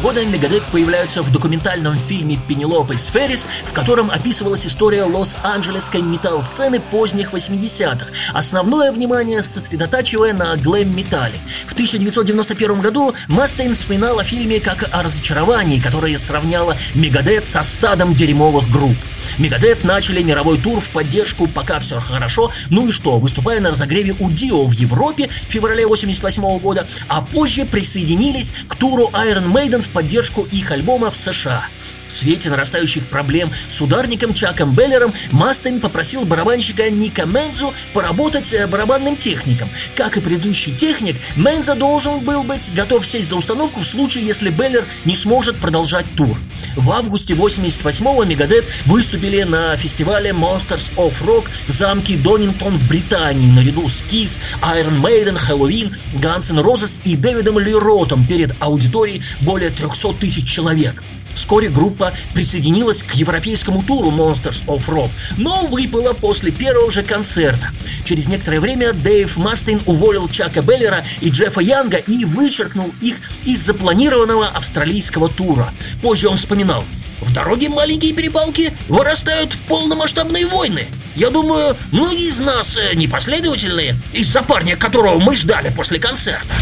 Года 0.00 0.24
Мегадет 0.24 0.62
появляются 0.64 1.22
в 1.22 1.30
документальном 1.30 1.96
фильме 1.96 2.38
«Пенелопы 2.48 2.96
Сферис», 2.96 3.46
в 3.64 3.72
котором 3.72 4.10
описывалась 4.10 4.66
история 4.66 5.04
лос-анджелесской 5.04 6.00
металл-сцены 6.00 6.80
поздних 6.80 7.32
80-х, 7.32 8.06
основное 8.32 8.92
внимание 8.92 9.42
сосредотачивая 9.42 10.32
на 10.32 10.56
глэм-металле. 10.56 11.38
В 11.66 11.72
1991 11.72 12.80
году 12.80 13.14
Мастейн 13.28 13.74
вспоминал 13.74 14.18
о 14.18 14.24
фильме 14.24 14.60
как 14.60 14.88
о 14.90 15.02
разочаровании, 15.02 15.80
которое 15.80 16.16
сравняло 16.18 16.76
Мегадет 16.94 17.44
со 17.44 17.62
стадом 17.62 18.14
дерьмовых 18.14 18.70
групп. 18.70 18.96
Мегадет 19.38 19.84
начали 19.84 20.22
мировой 20.22 20.58
тур 20.58 20.80
в 20.80 20.90
поддержку 20.90 21.46
«Пока 21.46 21.78
все 21.78 22.00
хорошо», 22.00 22.50
ну 22.70 22.88
и 22.88 22.92
что, 22.92 23.18
выступая 23.18 23.60
на 23.60 23.70
разогреве 23.70 24.14
у 24.18 24.30
Дио 24.30 24.66
в 24.66 24.72
Европе 24.72 25.28
в 25.28 25.50
феврале 25.50 25.86
88 25.86 26.58
года, 26.58 26.86
а 27.08 27.22
позже 27.22 27.64
присоединились 27.64 28.52
к 28.68 28.76
туру 28.76 29.10
Iron 29.12 29.52
Maiden 29.52 29.82
в 29.82 29.88
поддержку 29.88 30.46
их 30.50 30.70
альбома 30.72 31.10
в 31.10 31.16
США– 31.16 31.66
в 32.10 32.12
свете 32.12 32.50
нарастающих 32.50 33.06
проблем 33.06 33.50
с 33.70 33.80
ударником 33.80 34.34
Чаком 34.34 34.74
Беллером 34.74 35.14
Мастейн 35.30 35.80
попросил 35.80 36.24
барабанщика 36.24 36.90
Ника 36.90 37.24
Мензу 37.24 37.72
поработать 37.92 38.52
э, 38.52 38.66
барабанным 38.66 39.16
техником. 39.16 39.68
Как 39.94 40.16
и 40.16 40.20
предыдущий 40.20 40.74
техник, 40.74 41.16
Менза 41.36 41.76
должен 41.76 42.18
был 42.20 42.42
быть 42.42 42.72
готов 42.74 43.06
сесть 43.06 43.28
за 43.28 43.36
установку 43.36 43.80
в 43.80 43.86
случае, 43.86 44.26
если 44.26 44.50
Беллер 44.50 44.84
не 45.04 45.14
сможет 45.14 45.58
продолжать 45.58 46.06
тур. 46.16 46.36
В 46.76 46.90
августе 46.90 47.34
88-го 47.34 48.24
Мегадет 48.24 48.66
выступили 48.86 49.44
на 49.44 49.76
фестивале 49.76 50.30
Monsters 50.30 50.92
of 50.96 51.14
Rock 51.24 51.44
в 51.68 51.72
замке 51.72 52.16
Донингтон 52.16 52.76
в 52.76 52.88
Британии 52.88 53.50
наряду 53.52 53.88
с 53.88 54.02
Kiss, 54.02 54.40
Iron 54.62 55.00
Maiden, 55.00 55.38
Halloween, 55.48 55.94
Guns 56.14 56.50
N' 56.50 56.58
Roses 56.58 57.00
и 57.04 57.14
Дэвидом 57.14 57.60
Ли 57.60 57.72
Ротом 57.72 58.24
перед 58.24 58.52
аудиторией 58.58 59.22
более 59.40 59.70
300 59.70 60.14
тысяч 60.14 60.48
человек. 60.48 61.02
Вскоре 61.34 61.68
группа 61.68 62.12
присоединилась 62.34 63.02
к 63.02 63.14
европейскому 63.14 63.82
туру 63.82 64.10
Monsters 64.10 64.64
of 64.66 64.86
Rock, 64.88 65.10
но 65.36 65.66
выпала 65.66 66.12
после 66.12 66.50
первого 66.50 66.90
же 66.90 67.02
концерта. 67.02 67.70
Через 68.04 68.28
некоторое 68.28 68.60
время 68.60 68.92
Дэйв 68.92 69.36
Мастейн 69.36 69.80
уволил 69.86 70.28
Чака 70.28 70.62
Беллера 70.62 71.04
и 71.20 71.30
Джеффа 71.30 71.60
Янга 71.60 71.98
и 71.98 72.24
вычеркнул 72.24 72.92
их 73.00 73.16
из 73.44 73.60
запланированного 73.60 74.48
австралийского 74.48 75.28
тура. 75.28 75.72
Позже 76.02 76.28
он 76.28 76.36
вспоминал, 76.36 76.84
в 77.20 77.32
дороге 77.32 77.68
маленькие 77.68 78.12
перепалки 78.12 78.72
вырастают 78.88 79.52
в 79.52 79.58
полномасштабные 79.62 80.46
войны. 80.46 80.86
Я 81.14 81.30
думаю, 81.30 81.76
многие 81.92 82.28
из 82.28 82.38
нас 82.38 82.76
э, 82.76 82.94
непоследовательные 82.94 83.96
из-за 84.12 84.42
парня, 84.42 84.76
которого 84.76 85.18
мы 85.18 85.34
ждали 85.34 85.70
после 85.74 85.98
концерта. 85.98 86.54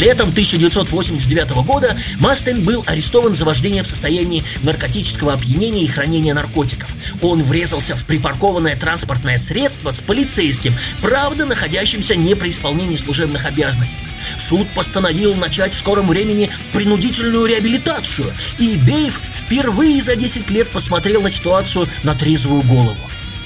Летом 0.00 0.30
1989 0.30 1.50
года 1.66 1.94
Мастейн 2.20 2.64
был 2.64 2.82
арестован 2.86 3.34
за 3.34 3.44
вождение 3.44 3.82
в 3.82 3.86
состоянии 3.86 4.44
наркотического 4.62 5.34
опьянения 5.34 5.84
и 5.84 5.88
хранения 5.88 6.32
наркотиков. 6.32 6.88
Он 7.20 7.42
врезался 7.42 7.94
в 7.96 8.06
припаркованное 8.06 8.76
транспортное 8.76 9.36
средство 9.36 9.90
с 9.90 10.00
полицейским, 10.00 10.74
правда, 11.02 11.44
находящимся 11.44 12.16
не 12.16 12.34
при 12.34 12.48
исполнении 12.48 12.96
служебных 12.96 13.44
обязанностей. 13.44 14.04
Суд 14.38 14.66
постановил 14.68 15.34
начать 15.34 15.74
в 15.74 15.78
скором 15.78 16.08
времени 16.08 16.50
принудительную 16.72 17.44
реабилитацию, 17.44 18.32
и 18.58 18.76
Дэйв 18.76 19.20
впервые 19.34 20.00
за 20.00 20.16
10 20.16 20.50
лет 20.50 20.68
посмотрел 20.68 21.20
на 21.20 21.28
ситуацию 21.28 21.86
на 22.04 22.14
трезвую 22.14 22.62
голову. 22.62 22.96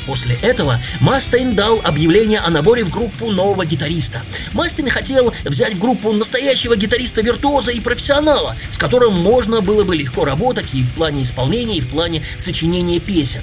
После 0.06 0.36
этого 0.42 0.80
Мастейн 1.00 1.54
дал 1.54 1.80
объявление 1.82 2.40
о 2.40 2.50
наборе 2.50 2.84
в 2.84 2.90
группу 2.90 3.30
нового 3.30 3.64
гитариста. 3.64 4.22
Мастейн 4.52 4.88
хотел 4.88 5.32
взять 5.44 5.74
в 5.74 5.78
группу 5.78 6.12
настоящего 6.12 6.76
гитариста-виртуоза 6.76 7.72
и 7.72 7.80
профессионала, 7.80 8.56
с 8.70 8.78
которым 8.78 9.14
можно 9.14 9.60
было 9.60 9.84
бы 9.84 9.96
легко 9.96 10.24
работать 10.24 10.74
и 10.74 10.82
в 10.82 10.92
плане 10.92 11.22
исполнения, 11.22 11.78
и 11.78 11.80
в 11.80 11.88
плане 11.88 12.22
сочинения 12.38 13.00
песен. 13.00 13.42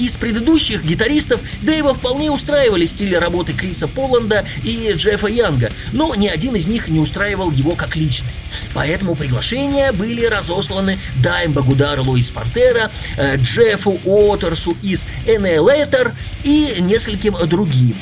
Из 0.00 0.16
предыдущих 0.16 0.82
гитаристов 0.82 1.42
Дэйва 1.60 1.92
вполне 1.92 2.30
устраивали 2.30 2.86
стили 2.86 3.16
работы 3.16 3.52
Криса 3.52 3.86
Поланда 3.86 4.46
и 4.64 4.92
Джеффа 4.94 5.26
Янга, 5.26 5.70
но 5.92 6.14
ни 6.14 6.26
один 6.26 6.56
из 6.56 6.66
них 6.66 6.88
не 6.88 7.00
устраивал 7.00 7.50
его 7.50 7.72
как 7.72 7.96
личность. 7.96 8.42
Поэтому 8.72 9.14
приглашения 9.14 9.92
были 9.92 10.24
разосланы 10.24 10.98
Даймбагу 11.22 11.74
Дарлу 11.74 12.16
из 12.16 12.30
Пантера, 12.30 12.90
э, 13.18 13.36
Джеффу 13.36 14.00
Уотерсу 14.06 14.74
из 14.80 15.04
Энелетер 15.26 16.14
и 16.44 16.76
нескольким 16.80 17.36
другим. 17.46 17.94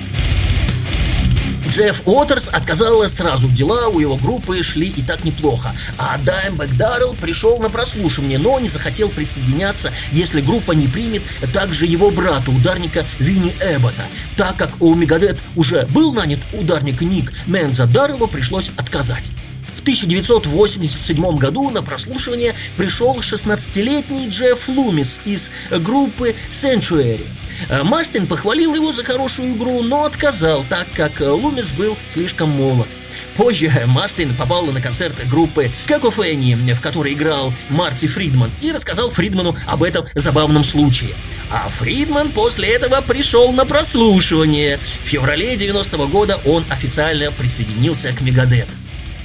Джефф 1.68 2.02
Уотерс 2.06 2.48
отказал 2.48 3.06
сразу, 3.08 3.46
дела 3.48 3.88
у 3.88 4.00
его 4.00 4.16
группы 4.16 4.62
шли 4.62 4.88
и 4.88 5.02
так 5.02 5.24
неплохо. 5.24 5.72
А 5.98 6.16
Даймбек 6.18 6.74
Даррелл 6.76 7.14
пришел 7.14 7.58
на 7.58 7.68
прослушивание, 7.68 8.38
но 8.38 8.58
не 8.58 8.68
захотел 8.68 9.10
присоединяться, 9.10 9.92
если 10.10 10.40
группа 10.40 10.72
не 10.72 10.88
примет 10.88 11.22
также 11.52 11.84
его 11.84 12.10
брата, 12.10 12.50
ударника 12.50 13.04
Винни 13.18 13.54
Эббота. 13.60 14.04
Так 14.36 14.56
как 14.56 14.80
у 14.80 14.94
Мегадет 14.94 15.38
уже 15.56 15.86
был 15.86 16.12
нанят 16.12 16.40
ударник 16.52 17.02
Ник 17.02 17.32
Менза 17.46 17.86
Дарреллу 17.86 18.28
пришлось 18.28 18.70
отказать. 18.76 19.30
В 19.76 19.80
1987 19.82 21.36
году 21.36 21.68
на 21.70 21.82
прослушивание 21.82 22.54
пришел 22.76 23.16
16-летний 23.16 24.28
Джефф 24.28 24.68
Лумис 24.68 25.20
из 25.24 25.50
группы 25.70 26.34
Sanctuary. 26.50 27.24
Э, 27.68 27.82
Мастин 27.82 28.26
похвалил 28.26 28.74
его 28.74 28.92
за 28.92 29.04
хорошую 29.04 29.54
игру, 29.54 29.82
но 29.82 30.04
отказал, 30.04 30.64
так 30.68 30.86
как 30.94 31.20
э, 31.20 31.28
Лумис 31.28 31.70
был 31.72 31.96
слишком 32.08 32.50
молод. 32.50 32.88
Позже 33.36 33.70
Мастин 33.86 34.34
попал 34.34 34.66
на 34.66 34.80
концерт 34.80 35.14
группы 35.28 35.70
Какофэни, 35.86 36.72
в 36.72 36.80
которой 36.80 37.12
играл 37.12 37.52
Марти 37.68 38.08
Фридман, 38.08 38.50
и 38.60 38.72
рассказал 38.72 39.10
Фридману 39.10 39.56
об 39.66 39.84
этом 39.84 40.06
забавном 40.16 40.64
случае. 40.64 41.14
А 41.48 41.68
Фридман 41.68 42.30
после 42.32 42.68
этого 42.68 43.00
пришел 43.00 43.52
на 43.52 43.64
прослушивание. 43.64 44.78
В 45.02 45.06
феврале 45.06 45.56
90 45.56 45.96
-го 45.96 46.08
года 46.08 46.40
он 46.44 46.64
официально 46.68 47.30
присоединился 47.30 48.12
к 48.12 48.20
Мегадет. 48.22 48.66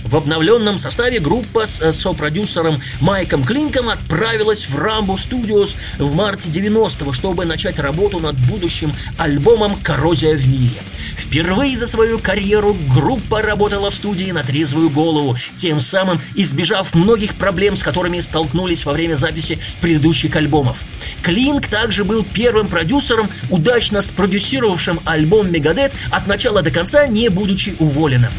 В 0.03 0.15
обновленном 0.17 0.77
составе 0.77 1.19
группа 1.19 1.65
с 1.65 1.79
э, 1.79 1.93
сопродюсером 1.93 2.81
Майком 2.99 3.43
Клинком 3.43 3.89
отправилась 3.89 4.67
в 4.67 4.77
Рамбо 4.77 5.13
Studios 5.13 5.75
в 5.97 6.13
марте 6.13 6.49
90-го, 6.49 7.13
чтобы 7.13 7.45
начать 7.45 7.79
работу 7.79 8.19
над 8.19 8.35
будущим 8.47 8.93
альбомом 9.17 9.75
«Коррозия 9.81 10.35
в 10.35 10.47
мире». 10.47 10.81
Впервые 11.15 11.77
за 11.77 11.87
свою 11.87 12.19
карьеру 12.19 12.75
группа 12.93 13.41
работала 13.41 13.89
в 13.89 13.95
студии 13.95 14.31
на 14.31 14.43
трезвую 14.43 14.89
голову, 14.89 15.37
тем 15.55 15.79
самым 15.79 16.21
избежав 16.35 16.93
многих 16.93 17.35
проблем, 17.35 17.75
с 17.75 17.81
которыми 17.81 18.19
столкнулись 18.19 18.85
во 18.85 18.93
время 18.93 19.15
записи 19.15 19.57
предыдущих 19.81 20.35
альбомов. 20.35 20.77
Клинк 21.21 21.67
также 21.67 22.03
был 22.03 22.23
первым 22.23 22.67
продюсером, 22.67 23.29
удачно 23.49 24.01
спродюсировавшим 24.01 24.99
альбом 25.05 25.51
«Мегадет» 25.51 25.93
от 26.11 26.27
начала 26.27 26.61
до 26.61 26.71
конца, 26.71 27.07
не 27.07 27.29
будучи 27.29 27.75
уволенным. 27.79 28.31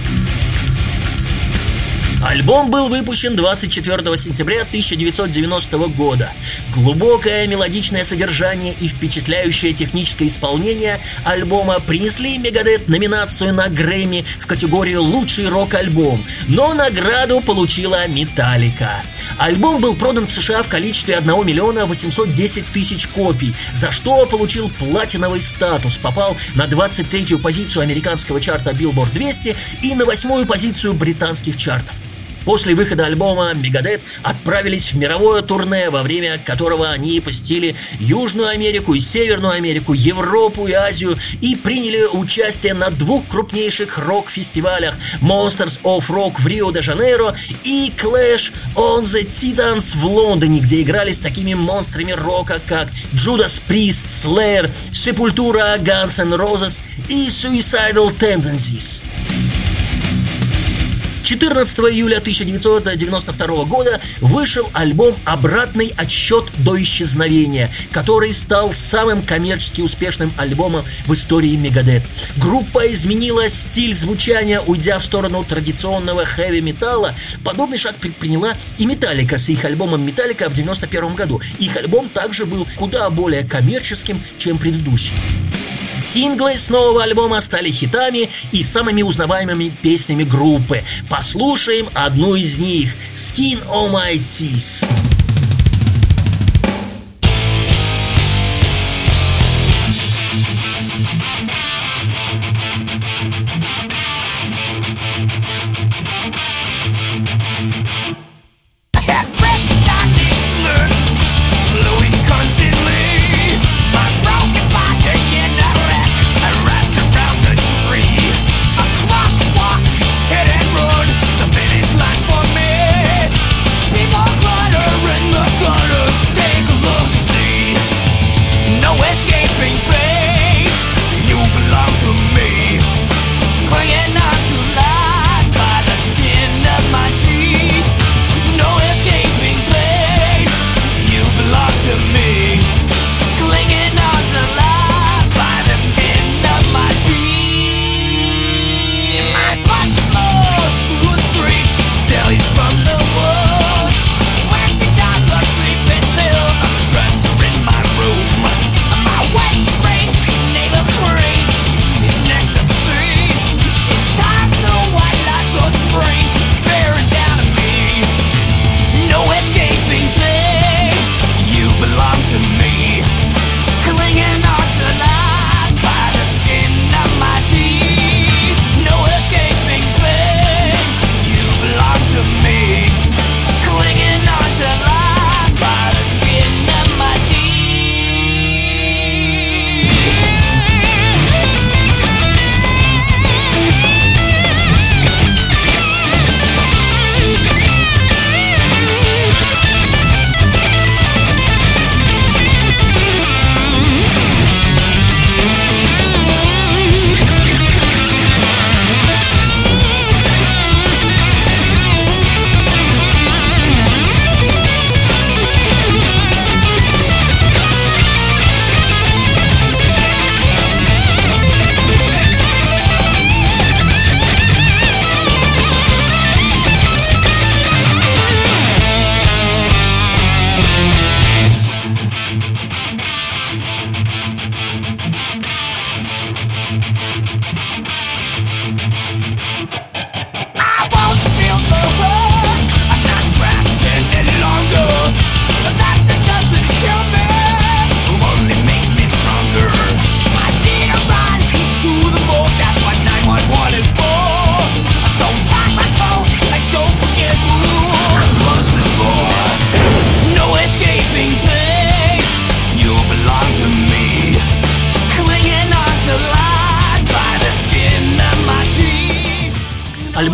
Альбом 2.24 2.70
был 2.70 2.88
выпущен 2.88 3.36
24 3.36 4.16
сентября 4.16 4.62
1990 4.62 5.76
года. 5.88 6.32
Глубокое 6.74 7.46
мелодичное 7.46 8.02
содержание 8.02 8.74
и 8.80 8.88
впечатляющее 8.88 9.74
техническое 9.74 10.28
исполнение 10.28 11.00
альбома 11.24 11.80
принесли 11.80 12.38
Мегадет 12.38 12.88
номинацию 12.88 13.52
на 13.52 13.68
Грэмми 13.68 14.24
в 14.40 14.46
категорию 14.46 15.02
«Лучший 15.02 15.48
рок-альбом», 15.48 16.24
но 16.48 16.72
награду 16.72 17.42
получила 17.42 18.08
Металлика. 18.08 19.02
Альбом 19.36 19.82
был 19.82 19.94
продан 19.94 20.26
в 20.26 20.32
США 20.32 20.62
в 20.62 20.68
количестве 20.68 21.16
1 21.16 21.46
миллиона 21.46 21.84
810 21.84 22.64
тысяч 22.72 23.06
копий, 23.06 23.54
за 23.74 23.90
что 23.90 24.24
получил 24.24 24.70
платиновый 24.70 25.42
статус, 25.42 25.96
попал 25.96 26.38
на 26.54 26.64
23-ю 26.64 27.38
позицию 27.38 27.82
американского 27.82 28.40
чарта 28.40 28.70
Billboard 28.70 29.12
200 29.12 29.56
и 29.82 29.94
на 29.94 30.04
8-ю 30.04 30.46
позицию 30.46 30.94
британских 30.94 31.58
чартов. 31.58 31.94
После 32.44 32.74
выхода 32.74 33.06
альбома 33.06 33.52
Мегадет 33.54 34.02
отправились 34.22 34.92
в 34.92 34.96
мировое 34.96 35.42
турне, 35.42 35.90
во 35.90 36.02
время 36.02 36.38
которого 36.38 36.90
они 36.90 37.20
посетили 37.20 37.74
Южную 37.98 38.48
Америку 38.48 38.94
и 38.94 39.00
Северную 39.00 39.54
Америку, 39.54 39.94
Европу 39.94 40.66
и 40.66 40.72
Азию 40.72 41.18
и 41.40 41.56
приняли 41.56 42.04
участие 42.04 42.74
на 42.74 42.90
двух 42.90 43.26
крупнейших 43.28 43.98
рок-фестивалях 43.98 44.94
Monsters 45.20 45.80
of 45.82 46.08
Rock 46.08 46.34
в 46.38 46.46
Рио-де-Жанейро 46.46 47.34
и 47.62 47.92
Clash 47.96 48.52
on 48.74 49.02
the 49.04 49.26
Titans 49.26 49.96
в 49.96 50.04
Лондоне, 50.04 50.60
где 50.60 50.82
играли 50.82 51.12
с 51.12 51.18
такими 51.18 51.54
монстрами 51.54 52.12
рока, 52.12 52.60
как 52.66 52.88
Judas 53.14 53.60
Priest, 53.68 54.08
Slayer, 54.08 54.70
Sepultura, 54.90 55.78
Guns 55.78 56.20
N' 56.20 56.34
Roses 56.34 56.80
и 57.08 57.28
Suicidal 57.28 58.12
Tendencies. 58.18 59.02
14 61.24 61.78
июля 61.78 62.18
1992 62.18 63.64
года 63.64 63.98
вышел 64.20 64.68
альбом 64.74 65.16
«Обратный 65.24 65.94
отсчет 65.96 66.44
до 66.58 66.80
исчезновения», 66.80 67.70
который 67.92 68.34
стал 68.34 68.74
самым 68.74 69.22
коммерчески 69.22 69.80
успешным 69.80 70.30
альбомом 70.36 70.84
в 71.06 71.14
истории 71.14 71.56
Мегадет. 71.56 72.02
Группа 72.36 72.92
изменила 72.92 73.48
стиль 73.48 73.94
звучания, 73.94 74.60
уйдя 74.60 74.98
в 74.98 75.04
сторону 75.04 75.42
традиционного 75.44 76.26
хэви-металла. 76.26 77.14
Подобный 77.42 77.78
шаг 77.78 77.96
предприняла 77.96 78.52
и 78.76 78.84
Металлика 78.84 79.38
с 79.38 79.48
их 79.48 79.64
альбомом 79.64 80.04
«Металлика» 80.04 80.50
в 80.50 80.52
1991 80.52 81.14
году. 81.14 81.40
Их 81.58 81.74
альбом 81.76 82.10
также 82.10 82.44
был 82.44 82.68
куда 82.76 83.08
более 83.08 83.44
коммерческим, 83.44 84.20
чем 84.36 84.58
предыдущий. 84.58 85.14
Синглы 86.04 86.58
с 86.58 86.68
нового 86.68 87.02
альбома 87.02 87.40
стали 87.40 87.70
хитами 87.70 88.28
и 88.52 88.62
самыми 88.62 89.00
узнаваемыми 89.00 89.72
песнями 89.80 90.22
группы. 90.24 90.82
Послушаем 91.08 91.88
одну 91.94 92.34
из 92.34 92.58
них 92.58 92.92
«Skin 93.14 93.66
on 93.68 93.90
My 93.90 94.12
Teeth». 94.18 95.13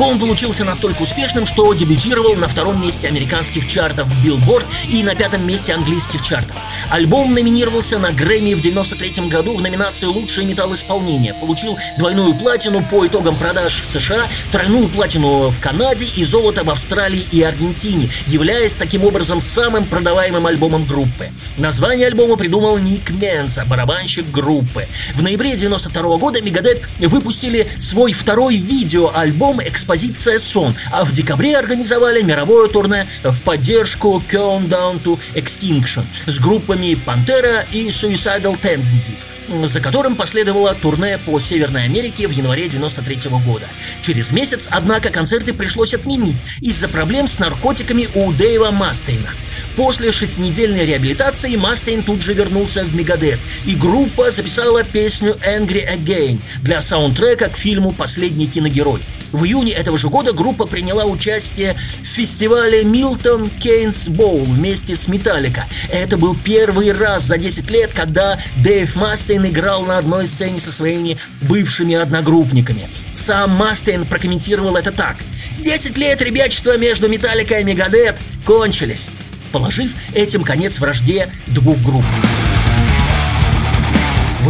Альбом 0.00 0.18
получился 0.18 0.64
настолько 0.64 1.02
успешным, 1.02 1.44
что 1.44 1.74
дебютировал 1.74 2.34
на 2.34 2.48
втором 2.48 2.80
месте 2.80 3.06
американских 3.06 3.66
чартов 3.66 4.08
Billboard 4.24 4.64
и 4.88 5.02
на 5.02 5.14
пятом 5.14 5.46
месте 5.46 5.74
английских 5.74 6.24
чартов. 6.24 6.56
Альбом 6.88 7.34
номинировался 7.34 7.98
на 7.98 8.10
Грэмми 8.10 8.54
в 8.54 8.62
93 8.62 9.28
году 9.28 9.58
в 9.58 9.60
номинации 9.60 10.06
«Лучшее 10.06 10.46
металл-исполнение». 10.46 11.34
Получил 11.34 11.76
двойную 11.98 12.34
платину 12.34 12.82
по 12.82 13.06
итогам 13.06 13.36
продаж 13.36 13.82
в 13.82 13.90
США, 13.90 14.26
тройную 14.50 14.88
платину 14.88 15.50
в 15.50 15.60
Канаде 15.60 16.06
и 16.06 16.24
золото 16.24 16.64
в 16.64 16.70
Австралии 16.70 17.26
и 17.30 17.42
Аргентине, 17.42 18.08
являясь 18.26 18.76
таким 18.76 19.04
образом 19.04 19.42
самым 19.42 19.84
продаваемым 19.84 20.46
альбомом 20.46 20.86
группы. 20.86 21.28
Название 21.58 22.06
альбома 22.06 22.36
придумал 22.36 22.78
Ник 22.78 23.10
Менса, 23.10 23.66
барабанщик 23.66 24.30
группы. 24.30 24.86
В 25.14 25.22
ноябре 25.22 25.56
92 25.56 26.16
года 26.16 26.40
Мегадет 26.40 26.88
выпустили 27.00 27.68
свой 27.78 28.14
второй 28.14 28.56
видеоальбом 28.56 29.60
«Экспозиция 29.90 30.38
Сон», 30.38 30.72
а 30.92 31.04
в 31.04 31.10
декабре 31.10 31.58
организовали 31.58 32.22
мировое 32.22 32.68
турне 32.68 33.08
в 33.24 33.42
поддержку 33.42 34.22
Countdown 34.30 35.02
to 35.02 35.18
Extinction 35.34 36.04
с 36.26 36.38
группами 36.38 36.94
Пантера 36.94 37.66
и 37.72 37.88
Suicidal 37.88 38.56
Tendencies, 38.60 39.26
за 39.66 39.80
которым 39.80 40.14
последовало 40.14 40.76
турне 40.76 41.18
по 41.18 41.40
Северной 41.40 41.86
Америке 41.86 42.28
в 42.28 42.30
январе 42.30 42.68
93 42.68 43.30
года. 43.44 43.66
Через 44.00 44.30
месяц, 44.30 44.68
однако, 44.70 45.10
концерты 45.10 45.52
пришлось 45.52 45.92
отменить 45.92 46.44
из-за 46.60 46.86
проблем 46.86 47.26
с 47.26 47.40
наркотиками 47.40 48.08
у 48.14 48.30
Дэйва 48.30 48.70
Мастейна. 48.70 49.30
После 49.74 50.12
шестинедельной 50.12 50.86
реабилитации 50.86 51.56
Мастейн 51.56 52.04
тут 52.04 52.22
же 52.22 52.32
вернулся 52.32 52.84
в 52.84 52.94
Мегадет, 52.94 53.40
и 53.64 53.74
группа 53.74 54.30
записала 54.30 54.84
песню 54.84 55.36
«Angry 55.44 55.84
Again» 55.92 56.38
для 56.62 56.80
саундтрека 56.80 57.48
к 57.48 57.56
фильму 57.56 57.90
«Последний 57.90 58.46
киногерой». 58.46 59.00
В 59.32 59.44
июне 59.44 59.72
этого 59.72 59.96
же 59.96 60.08
года 60.08 60.32
группа 60.32 60.66
приняла 60.66 61.04
участие 61.04 61.76
в 62.02 62.06
фестивале 62.06 62.84
Милтон 62.84 63.48
Кейнс 63.48 64.08
Боул 64.08 64.44
вместе 64.44 64.96
с 64.96 65.06
Металлика. 65.08 65.66
Это 65.88 66.16
был 66.16 66.36
первый 66.36 66.92
раз 66.92 67.24
за 67.24 67.38
10 67.38 67.70
лет, 67.70 67.92
когда 67.94 68.40
Дэйв 68.56 68.96
Мастейн 68.96 69.46
играл 69.46 69.82
на 69.82 69.98
одной 69.98 70.26
сцене 70.26 70.60
со 70.60 70.72
своими 70.72 71.16
бывшими 71.42 71.94
одногруппниками. 71.94 72.88
Сам 73.14 73.50
Мастейн 73.50 74.04
прокомментировал 74.04 74.76
это 74.76 74.90
так. 74.90 75.16
«10 75.60 75.98
лет 75.98 76.22
ребячества 76.22 76.76
между 76.76 77.08
Металлика 77.08 77.58
и 77.58 77.64
Мегадет 77.64 78.16
кончились», 78.44 79.10
положив 79.52 79.94
этим 80.14 80.42
конец 80.42 80.78
вражде 80.78 81.28
двух 81.46 81.78
групп. 81.82 82.04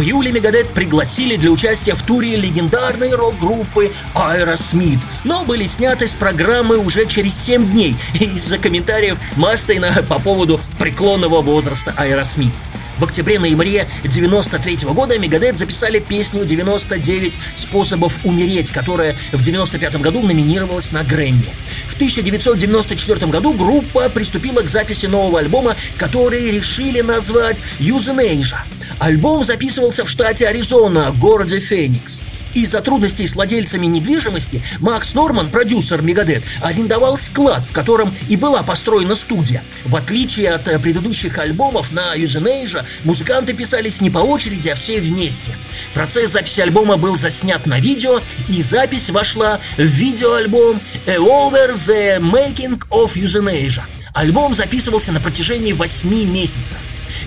В 0.01 0.03
июле 0.03 0.31
Мегадет 0.31 0.69
пригласили 0.69 1.35
для 1.35 1.51
участия 1.51 1.93
в 1.93 2.01
туре 2.01 2.35
легендарной 2.35 3.11
рок-группы 3.11 3.91
Aerosmith, 4.15 4.97
но 5.23 5.45
были 5.45 5.67
сняты 5.67 6.07
с 6.07 6.15
программы 6.15 6.79
уже 6.79 7.05
через 7.05 7.39
7 7.39 7.69
дней 7.69 7.95
из-за 8.19 8.57
комментариев 8.57 9.19
Мастейна 9.35 10.03
по 10.09 10.17
поводу 10.17 10.59
преклонного 10.79 11.43
возраста 11.43 11.93
Aerosmith. 11.99 12.49
В 12.97 13.03
октябре-ноябре 13.03 13.87
93 14.03 14.87
года 14.87 15.19
Мегадет 15.19 15.57
записали 15.57 15.99
песню 15.99 16.45
«99 16.45 17.35
способов 17.53 18.17
умереть», 18.23 18.71
которая 18.71 19.15
в 19.31 19.43
95 19.43 20.01
году 20.01 20.23
номинировалась 20.23 20.91
на 20.91 21.03
Грэмми. 21.03 21.53
В 21.89 21.93
1994 21.93 23.27
году 23.27 23.53
группа 23.53 24.09
приступила 24.09 24.63
к 24.63 24.69
записи 24.69 25.05
нового 25.05 25.37
альбома, 25.37 25.75
который 25.97 26.49
решили 26.49 27.01
назвать 27.01 27.57
«Euthanasia». 27.79 28.57
Альбом 28.99 29.43
записывался 29.43 30.05
в 30.05 30.09
штате 30.09 30.47
Аризона, 30.47 31.13
городе 31.17 31.59
Феникс. 31.59 32.21
Из-за 32.53 32.81
трудностей 32.81 33.25
с 33.27 33.35
владельцами 33.35 33.85
недвижимости 33.85 34.61
Макс 34.79 35.13
Норман, 35.13 35.49
продюсер 35.49 36.01
Мегадет, 36.01 36.43
арендовал 36.61 37.17
склад, 37.17 37.63
в 37.63 37.71
котором 37.71 38.13
и 38.27 38.35
была 38.35 38.61
построена 38.61 39.15
студия. 39.15 39.63
В 39.85 39.95
отличие 39.95 40.51
от 40.51 40.67
э, 40.67 40.77
предыдущих 40.77 41.37
альбомов 41.37 41.91
на 41.93 42.15
Euthanasia, 42.15 42.83
музыканты 43.05 43.53
писались 43.53 44.01
не 44.01 44.09
по 44.09 44.19
очереди, 44.19 44.69
а 44.69 44.75
все 44.75 44.99
вместе. 44.99 45.53
Процесс 45.93 46.31
записи 46.31 46.61
альбома 46.61 46.97
был 46.97 47.15
заснят 47.15 47.65
на 47.65 47.79
видео, 47.79 48.19
и 48.49 48.61
запись 48.61 49.09
вошла 49.09 49.59
в 49.77 49.81
видеоальбом 49.81 50.81
«A 51.07 51.15
Over 51.15 51.73
the 51.73 52.19
Making 52.19 52.81
of 52.89 53.13
Euthanasia». 53.13 53.83
Альбом 54.13 54.53
записывался 54.53 55.13
на 55.13 55.21
протяжении 55.21 55.71
8 55.71 56.29
месяцев. 56.29 56.77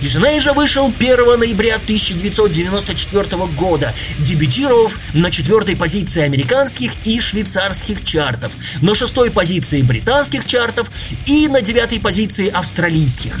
Euthanasia 0.01 0.53
вышел 0.53 0.93
1 0.97 1.39
ноября 1.39 1.75
1994 1.75 3.45
года, 3.57 3.93
дебютировав 4.19 4.99
на 5.13 5.31
четвертой 5.31 5.75
позиции 5.75 6.21
американских 6.21 6.91
и 7.03 7.19
швейцарских 7.19 8.03
чартов, 8.03 8.51
на 8.81 8.95
шестой 8.95 9.31
позиции 9.31 9.81
британских 9.81 10.45
чартов 10.45 10.89
и 11.25 11.47
на 11.47 11.61
девятой 11.61 11.99
позиции 11.99 12.49
австралийских. 12.49 13.39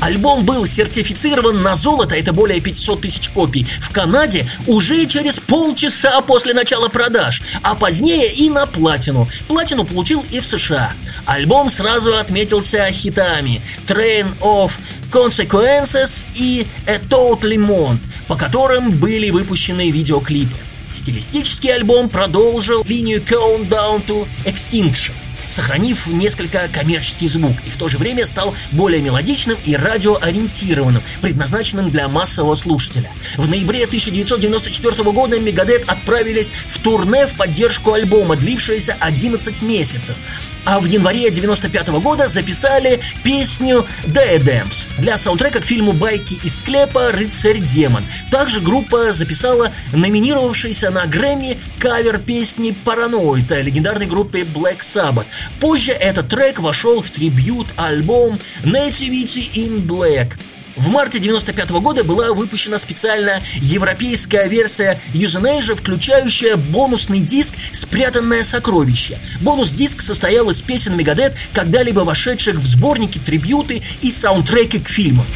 Альбом 0.00 0.44
был 0.44 0.66
сертифицирован 0.66 1.62
на 1.62 1.74
золото, 1.74 2.14
это 2.14 2.32
более 2.32 2.60
500 2.60 3.00
тысяч 3.02 3.28
копий, 3.28 3.66
в 3.80 3.90
Канаде 3.90 4.50
уже 4.66 5.06
через 5.06 5.38
полчаса 5.38 6.20
после 6.22 6.54
начала 6.54 6.88
продаж, 6.88 7.42
а 7.62 7.74
позднее 7.74 8.32
и 8.32 8.48
на 8.48 8.66
платину. 8.66 9.28
Платину 9.46 9.84
получил 9.84 10.24
и 10.30 10.40
в 10.40 10.44
США. 10.44 10.92
Альбом 11.26 11.68
сразу 11.68 12.16
отметился 12.16 12.90
хитами 12.90 13.60
Train 13.86 14.38
of 14.40 14.72
Consequences 15.12 16.26
и 16.34 16.66
A 16.86 16.96
Totally 16.96 17.56
Lemon, 17.56 17.98
по 18.26 18.36
которым 18.36 18.90
были 18.90 19.30
выпущены 19.30 19.90
видеоклипы. 19.90 20.56
Стилистический 20.94 21.74
альбом 21.74 22.08
продолжил 22.08 22.84
линию 22.84 23.20
Countdown 23.20 24.04
to 24.06 24.26
Extinction– 24.44 25.12
сохранив 25.50 26.06
несколько 26.06 26.68
коммерческий 26.72 27.28
звук, 27.28 27.56
и 27.66 27.70
в 27.70 27.76
то 27.76 27.88
же 27.88 27.98
время 27.98 28.24
стал 28.26 28.54
более 28.72 29.02
мелодичным 29.02 29.58
и 29.64 29.74
радиоориентированным, 29.76 31.02
предназначенным 31.20 31.90
для 31.90 32.08
массового 32.08 32.54
слушателя. 32.54 33.10
В 33.36 33.48
ноябре 33.48 33.84
1994 33.84 35.10
года 35.10 35.38
Мегадет 35.38 35.84
отправились 35.88 36.52
в 36.68 36.78
турне 36.78 37.26
в 37.26 37.34
поддержку 37.34 37.92
альбома, 37.92 38.36
длившееся 38.36 38.96
11 39.00 39.60
месяцев 39.62 40.16
а 40.64 40.78
в 40.78 40.84
январе 40.84 41.30
95 41.30 41.88
года 41.88 42.28
записали 42.28 43.00
песню 43.22 43.86
Diadems 44.04 44.90
для 44.98 45.16
саундтрека 45.18 45.60
к 45.60 45.64
фильму 45.64 45.92
«Байки 45.92 46.34
из 46.44 46.60
склепа. 46.60 47.12
Рыцарь-демон». 47.12 48.04
Также 48.30 48.60
группа 48.60 49.12
записала 49.12 49.72
номинировавшийся 49.92 50.90
на 50.90 51.06
Грэмми 51.06 51.58
кавер 51.78 52.18
песни 52.18 52.74
«Параноид» 52.84 53.50
легендарной 53.50 54.06
группе 54.06 54.40
Black 54.40 54.80
Sabbath. 54.80 55.26
Позже 55.60 55.92
этот 55.92 56.28
трек 56.28 56.60
вошел 56.60 57.02
в 57.02 57.10
трибют 57.10 57.68
альбом 57.76 58.38
Nativity 58.64 59.50
in 59.54 59.86
Black– 59.86 60.34
в 60.80 60.88
марте 60.88 61.18
95 61.18 61.70
года 61.72 62.04
была 62.04 62.32
выпущена 62.32 62.78
специальная 62.78 63.42
европейская 63.56 64.48
версия 64.48 64.98
Euthanasia, 65.12 65.74
включающая 65.74 66.56
бонусный 66.56 67.20
диск 67.20 67.54
«Спрятанное 67.70 68.42
сокровище». 68.42 69.18
Бонус-диск 69.42 70.00
состоял 70.00 70.48
из 70.48 70.62
песен 70.62 70.96
Мегадет, 70.96 71.34
когда-либо 71.52 72.00
вошедших 72.00 72.56
в 72.56 72.66
сборники, 72.66 73.18
трибюты 73.18 73.82
и 74.00 74.10
саундтреки 74.10 74.80
к 74.80 74.88
фильму. 74.88 75.26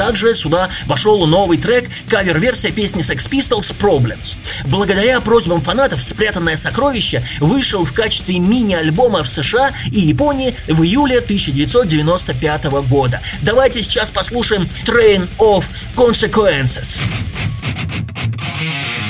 Также 0.00 0.34
сюда 0.34 0.70
вошел 0.86 1.26
новый 1.26 1.58
трек, 1.58 1.90
кавер-версия 2.08 2.70
песни 2.70 3.02
Sex 3.02 3.28
Pistols 3.28 3.76
Problems. 3.78 4.38
Благодаря 4.64 5.20
просьбам 5.20 5.60
фанатов 5.60 6.00
«Спрятанное 6.00 6.56
сокровище» 6.56 7.22
вышел 7.38 7.84
в 7.84 7.92
качестве 7.92 8.38
мини-альбома 8.38 9.22
в 9.22 9.28
США 9.28 9.72
и 9.92 10.00
Японии 10.00 10.56
в 10.68 10.82
июле 10.82 11.18
1995 11.18 12.64
года. 12.88 13.20
Давайте 13.42 13.82
сейчас 13.82 14.10
послушаем 14.10 14.66
Train 14.86 15.28
of 15.38 15.66
Consequences. 15.94 17.02
I'm 18.62 19.09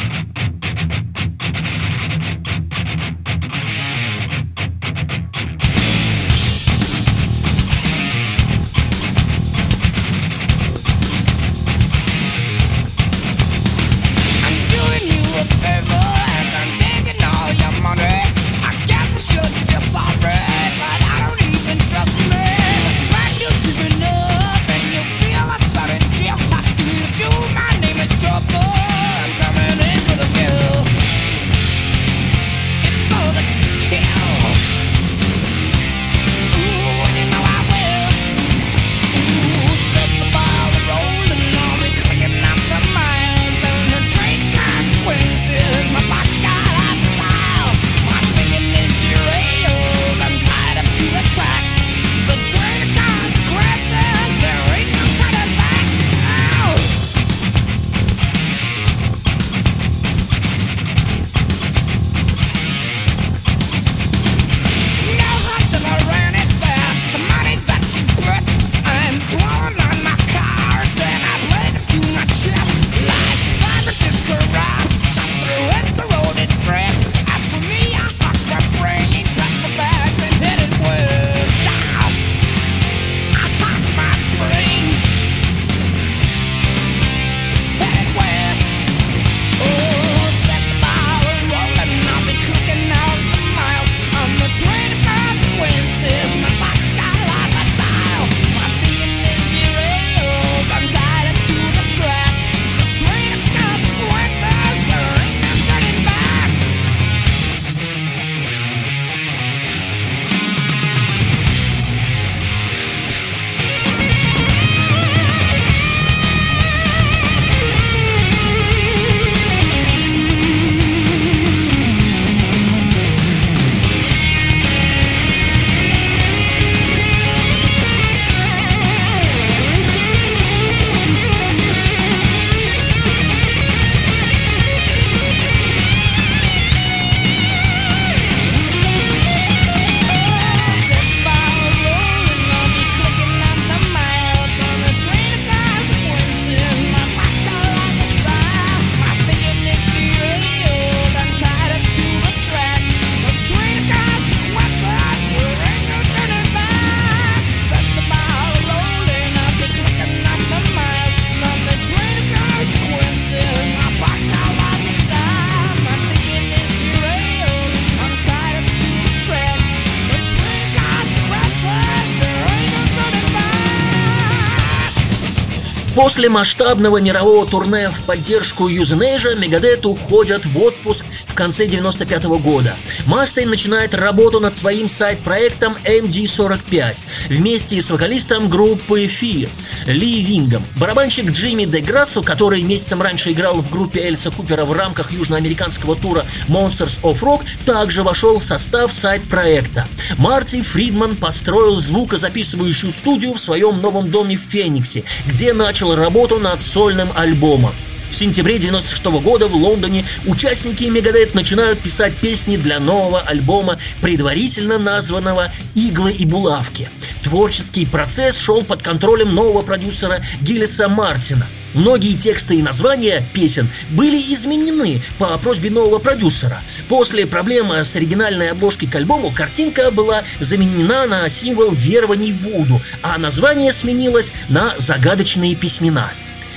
После 176.10 176.28
масштабного 176.28 176.96
мирового 176.96 177.46
турне 177.46 177.88
в 177.88 178.02
поддержку 178.02 178.66
Юзенейжа 178.66 179.36
Мегадет 179.36 179.86
уходят 179.86 180.44
в 180.44 180.60
отпуск 180.60 181.06
конце 181.40 181.66
95 181.66 182.24
года. 182.42 182.76
Мастейн 183.06 183.48
начинает 183.48 183.94
работу 183.94 184.40
над 184.40 184.54
своим 184.54 184.90
сайт-проектом 184.90 185.74
MD45 185.84 186.98
вместе 187.30 187.80
с 187.80 187.90
вокалистом 187.90 188.50
группы 188.50 189.06
Fear 189.06 189.48
Ли 189.86 190.22
Вингом. 190.22 190.66
Барабанщик 190.76 191.30
Джимми 191.30 191.64
Деграссо, 191.64 192.20
который 192.20 192.60
месяцем 192.60 193.00
раньше 193.00 193.32
играл 193.32 193.54
в 193.62 193.70
группе 193.70 194.00
Эльса 194.00 194.30
Купера 194.30 194.66
в 194.66 194.72
рамках 194.74 195.12
южноамериканского 195.12 195.96
тура 195.96 196.26
Monsters 196.46 197.00
of 197.00 197.20
Rock, 197.20 197.40
также 197.64 198.02
вошел 198.02 198.38
в 198.38 198.44
состав 198.44 198.92
сайт-проекта. 198.92 199.88
Марти 200.18 200.60
Фридман 200.60 201.16
построил 201.16 201.78
звукозаписывающую 201.78 202.92
студию 202.92 203.32
в 203.32 203.40
своем 203.40 203.80
новом 203.80 204.10
доме 204.10 204.36
в 204.36 204.42
Фениксе, 204.42 205.04
где 205.24 205.54
начал 205.54 205.94
работу 205.94 206.38
над 206.38 206.62
сольным 206.62 207.08
альбомом. 207.14 207.72
В 208.10 208.16
сентябре 208.16 208.58
96 208.58 209.04
года 209.22 209.46
в 209.46 209.54
Лондоне 209.54 210.04
участники 210.26 210.84
Мегадет 210.84 211.34
начинают 211.34 211.78
писать 211.78 212.14
песни 212.16 212.56
для 212.56 212.80
нового 212.80 213.20
альбома, 213.20 213.78
предварительно 214.02 214.78
названного 214.78 215.52
«Иглы 215.76 216.12
и 216.12 216.26
булавки». 216.26 216.90
Творческий 217.22 217.86
процесс 217.86 218.36
шел 218.36 218.62
под 218.62 218.82
контролем 218.82 219.32
нового 219.32 219.62
продюсера 219.62 220.22
Гиллиса 220.40 220.88
Мартина. 220.88 221.46
Многие 221.72 222.16
тексты 222.16 222.56
и 222.56 222.62
названия 222.62 223.22
песен 223.32 223.68
были 223.90 224.20
изменены 224.34 225.02
по 225.18 225.38
просьбе 225.38 225.70
нового 225.70 225.98
продюсера. 225.98 226.60
После 226.88 227.26
проблемы 227.26 227.84
с 227.84 227.94
оригинальной 227.94 228.50
обложкой 228.50 228.88
к 228.88 228.94
альбому 228.96 229.30
картинка 229.30 229.92
была 229.92 230.24
заменена 230.40 231.06
на 231.06 231.28
символ 231.28 231.70
верований 231.70 232.32
Вуду, 232.32 232.82
а 233.02 233.18
название 233.18 233.72
сменилось 233.72 234.32
на 234.48 234.74
загадочные 234.78 235.54
письмена. 235.54 236.10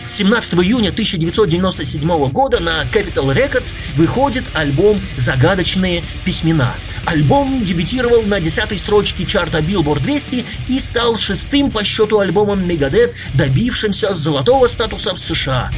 17 0.09 0.53
июня 0.55 0.89
1997 0.89 2.29
года 2.29 2.59
на 2.59 2.83
Capital 2.83 3.33
Records 3.35 3.73
выходит 3.95 4.43
альбом 4.53 4.99
«Загадочные 5.17 6.03
письмена». 6.23 6.73
Альбом 7.05 7.65
дебютировал 7.65 8.23
на 8.23 8.39
десятой 8.39 8.77
строчке 8.77 9.25
чарта 9.25 9.59
Billboard 9.59 10.01
200 10.01 10.45
и 10.69 10.79
стал 10.79 11.17
шестым 11.17 11.71
по 11.71 11.83
счету 11.83 12.19
альбомом 12.19 12.59
Megadeth, 12.59 13.11
добившимся 13.33 14.13
золотого 14.13 14.67
статуса 14.67 15.13
в 15.13 15.19
США. 15.19 15.69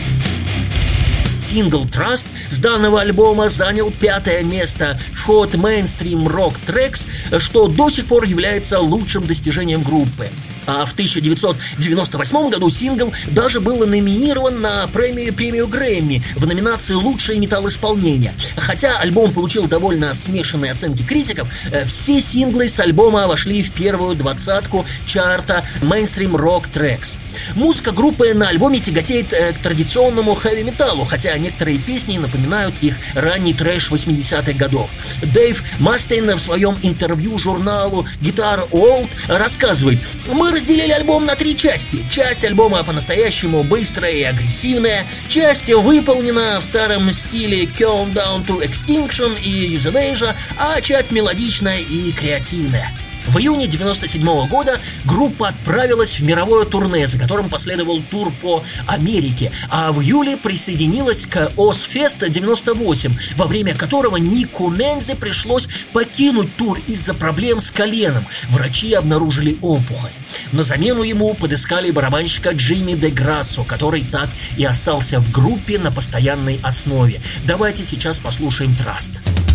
Сингл 1.39 1.85
Trust 1.85 2.27
с 2.49 2.59
данного 2.59 3.01
альбома 3.01 3.49
занял 3.49 3.91
пятое 3.91 4.43
место 4.43 4.99
в 5.13 5.29
Hot 5.29 5.51
Mainstream 5.51 6.23
Rock 6.23 6.55
Tracks, 6.65 7.07
что 7.39 7.67
до 7.67 7.89
сих 7.89 8.05
пор 8.05 8.25
является 8.25 8.79
лучшим 8.79 9.25
достижением 9.25 9.83
группы. 9.83 10.29
А 10.67 10.85
в 10.85 10.93
1998 10.93 12.49
году 12.49 12.69
сингл 12.69 13.13
даже 13.27 13.59
был 13.59 13.85
номинирован 13.85 14.61
на 14.61 14.87
премию 14.87 15.33
премию 15.33 15.67
Грэмми 15.67 16.23
в 16.35 16.47
номинации 16.47 16.93
«Лучшее 16.93 17.39
металл-исполнение». 17.39 18.33
Хотя 18.55 18.97
альбом 18.99 19.31
получил 19.33 19.67
довольно 19.67 20.13
смешанные 20.13 20.71
оценки 20.71 21.03
критиков, 21.03 21.47
э, 21.71 21.85
все 21.85 22.19
синглы 22.19 22.67
с 22.67 22.79
альбома 22.79 23.27
вошли 23.27 23.61
в 23.61 23.71
первую 23.71 24.15
двадцатку 24.15 24.85
чарта 25.05 25.65
Mainstream 25.81 26.31
Rock 26.31 26.65
Tracks. 26.73 27.19
Музыка 27.55 27.91
группы 27.91 28.33
на 28.33 28.49
альбоме 28.49 28.79
тяготеет 28.79 29.33
э, 29.33 29.53
к 29.53 29.59
традиционному 29.59 30.33
хэви-металлу, 30.33 31.05
хотя 31.05 31.37
некоторые 31.37 31.77
песни 31.77 32.17
напоминают 32.17 32.75
их 32.81 32.95
ранний 33.13 33.53
трэш 33.53 33.91
80-х 33.91 34.53
годов. 34.53 34.89
Дэйв 35.21 35.63
Мастейн 35.79 36.35
в 36.35 36.39
своем 36.39 36.77
интервью 36.81 37.37
журналу 37.37 38.07
Guitar 38.21 38.69
World 38.71 39.09
рассказывает, 39.27 39.99
«Мы 40.31 40.51
разделили 40.55 40.91
альбом 40.91 41.25
на 41.25 41.35
три 41.35 41.55
части. 41.55 42.03
Часть 42.09 42.45
альбома 42.45 42.83
по-настоящему 42.83 43.63
быстрая 43.63 44.13
и 44.13 44.23
агрессивная, 44.23 45.05
часть 45.27 45.69
выполнена 45.69 46.59
в 46.61 46.63
старом 46.63 47.11
стиле 47.11 47.65
Countdown 47.65 48.45
to 48.45 48.61
Extinction 48.61 49.37
и 49.43 49.75
Euthanasia, 49.75 50.33
а 50.57 50.79
часть 50.81 51.11
мелодичная 51.11 51.79
и 51.79 52.11
креативная. 52.13 52.89
В 53.27 53.37
июне 53.37 53.67
97 53.67 54.47
года 54.47 54.79
группа 55.03 55.49
отправилась 55.49 56.19
в 56.19 56.23
мировое 56.23 56.65
турне, 56.65 57.07
за 57.07 57.17
которым 57.17 57.49
последовал 57.49 58.01
тур 58.11 58.31
по 58.41 58.63
Америке, 58.87 59.51
а 59.69 59.91
в 59.91 60.01
июле 60.01 60.37
присоединилась 60.37 61.25
к 61.25 61.51
Озфест 61.57 62.23
98, 62.29 63.13
во 63.35 63.45
время 63.45 63.75
которого 63.75 64.17
Нику 64.17 64.69
Мензе 64.69 65.15
пришлось 65.15 65.67
покинуть 65.93 66.55
тур 66.55 66.79
из-за 66.87 67.13
проблем 67.13 67.59
с 67.59 67.71
коленом. 67.71 68.25
Врачи 68.49 68.93
обнаружили 68.93 69.57
опухоль. 69.61 70.11
На 70.51 70.63
замену 70.63 71.03
ему 71.03 71.33
подыскали 71.33 71.91
барабанщика 71.91 72.51
Джимми 72.51 72.93
Де 72.93 73.09
Грассо, 73.09 73.63
который 73.63 74.01
так 74.01 74.29
и 74.57 74.65
остался 74.65 75.19
в 75.19 75.31
группе 75.31 75.79
на 75.79 75.91
постоянной 75.91 76.59
основе. 76.63 77.21
Давайте 77.45 77.83
сейчас 77.83 78.19
послушаем 78.19 78.75
Траст. 78.75 79.11
январе 79.15 79.54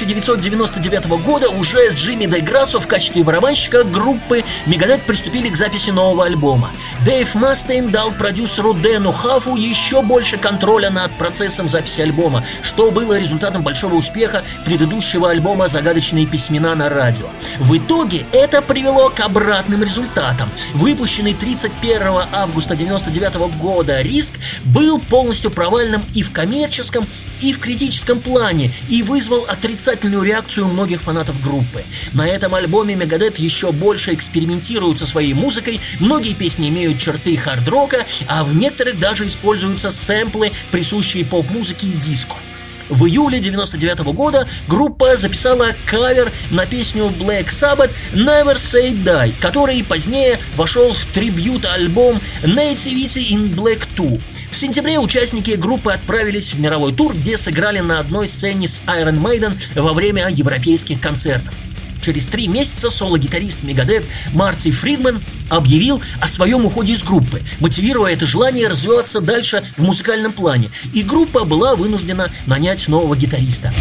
1999 0.00 1.06
года 1.22 1.50
уже 1.50 1.90
с 1.90 1.96
Джимми 1.96 2.26
Деграссо 2.26 2.80
в 2.80 2.86
качестве 2.86 3.22
барабанщика 3.22 3.84
группы 3.84 4.44
Мегадет 4.66 5.02
приступили 5.02 5.50
к 5.50 5.56
записи 5.56 5.90
нового 5.90 6.24
альбома. 6.24 6.70
Дэйв 7.04 7.34
Мастейн 7.34 7.90
дал 7.90 8.10
продюсеру 8.12 8.72
Дэну 8.72 9.12
Хафу 9.12 9.56
еще 9.56 10.00
больше 10.02 10.38
контроля 10.38 10.90
над 10.90 11.12
процессом 11.12 11.68
записи 11.68 12.00
альбома, 12.00 12.44
что 12.62 12.90
было 12.90 13.18
результатом 13.18 13.62
большого 13.62 13.94
успеха 13.94 14.42
предыдущего 14.64 15.30
альбома 15.30 15.68
«Загадочные 15.68 16.26
письмена 16.26 16.74
на 16.74 16.88
радио». 16.88 17.26
В 17.58 17.76
итоге 17.76 18.24
это 18.32 18.62
привело 18.62 19.10
к 19.10 19.20
обратным 19.20 19.82
результатам. 19.82 20.48
Выпущенный 20.72 21.34
31 21.34 22.02
августа 22.32 22.74
1999 22.74 23.58
года 23.58 24.00
«Риск» 24.00 24.34
был 24.64 24.98
полностью 24.98 25.50
провальным 25.50 26.02
и 26.14 26.22
в 26.22 26.32
коммерческом, 26.32 27.06
и 27.42 27.52
в 27.52 27.58
критическом 27.58 28.20
плане, 28.20 28.70
и 28.88 29.02
вызвал 29.02 29.44
отрицательную 29.46 30.22
реакцию 30.22 30.68
многих 30.68 31.02
фанатов 31.02 31.40
группы. 31.42 31.84
На 32.12 32.26
этом 32.26 32.54
альбоме 32.54 32.94
Мегадет 32.94 33.38
еще 33.38 33.72
больше 33.72 34.14
экспериментируют 34.14 35.00
со 35.00 35.06
своей 35.06 35.34
музыкой, 35.34 35.80
многие 36.00 36.34
песни 36.34 36.68
имеют 36.68 36.98
черты 36.98 37.36
хард-рока, 37.36 38.06
а 38.28 38.44
в 38.44 38.54
некоторых 38.54 38.98
даже 38.98 39.26
используются 39.26 39.90
сэмплы, 39.90 40.52
присущие 40.70 41.24
поп-музыке 41.24 41.88
и 41.88 41.92
диско. 41.92 42.36
В 42.88 43.06
июле 43.06 43.40
99 43.40 44.00
года 44.12 44.46
группа 44.68 45.16
записала 45.16 45.68
кавер 45.86 46.30
на 46.50 46.66
песню 46.66 47.06
Black 47.06 47.46
Sabbath 47.46 47.90
Never 48.12 48.56
Say 48.56 48.92
Die, 48.92 49.32
который 49.40 49.82
позднее 49.82 50.38
вошел 50.56 50.92
в 50.92 51.04
трибьют-альбом 51.06 52.20
Nativity 52.42 53.30
in 53.30 53.54
Black 53.54 53.86
2. 53.96 54.18
В 54.52 54.56
сентябре 54.56 54.98
участники 54.98 55.52
группы 55.52 55.92
отправились 55.92 56.52
в 56.52 56.60
мировой 56.60 56.92
тур, 56.92 57.14
где 57.14 57.38
сыграли 57.38 57.80
на 57.80 57.98
одной 57.98 58.28
сцене 58.28 58.68
с 58.68 58.82
Iron 58.86 59.18
Maiden 59.18 59.56
во 59.74 59.94
время 59.94 60.28
европейских 60.28 61.00
концертов. 61.00 61.54
Через 62.02 62.26
три 62.26 62.48
месяца 62.48 62.90
соло-гитарист 62.90 63.62
Мегадет 63.62 64.04
Марти 64.34 64.70
Фридман 64.70 65.22
объявил 65.48 66.02
о 66.20 66.28
своем 66.28 66.66
уходе 66.66 66.92
из 66.92 67.02
группы, 67.02 67.40
мотивируя 67.60 68.12
это 68.12 68.26
желание 68.26 68.68
развиваться 68.68 69.20
дальше 69.20 69.64
в 69.78 69.82
музыкальном 69.82 70.32
плане, 70.32 70.70
и 70.92 71.02
группа 71.02 71.44
была 71.44 71.74
вынуждена 71.74 72.30
нанять 72.46 72.88
нового 72.88 73.16
гитариста. 73.16 73.72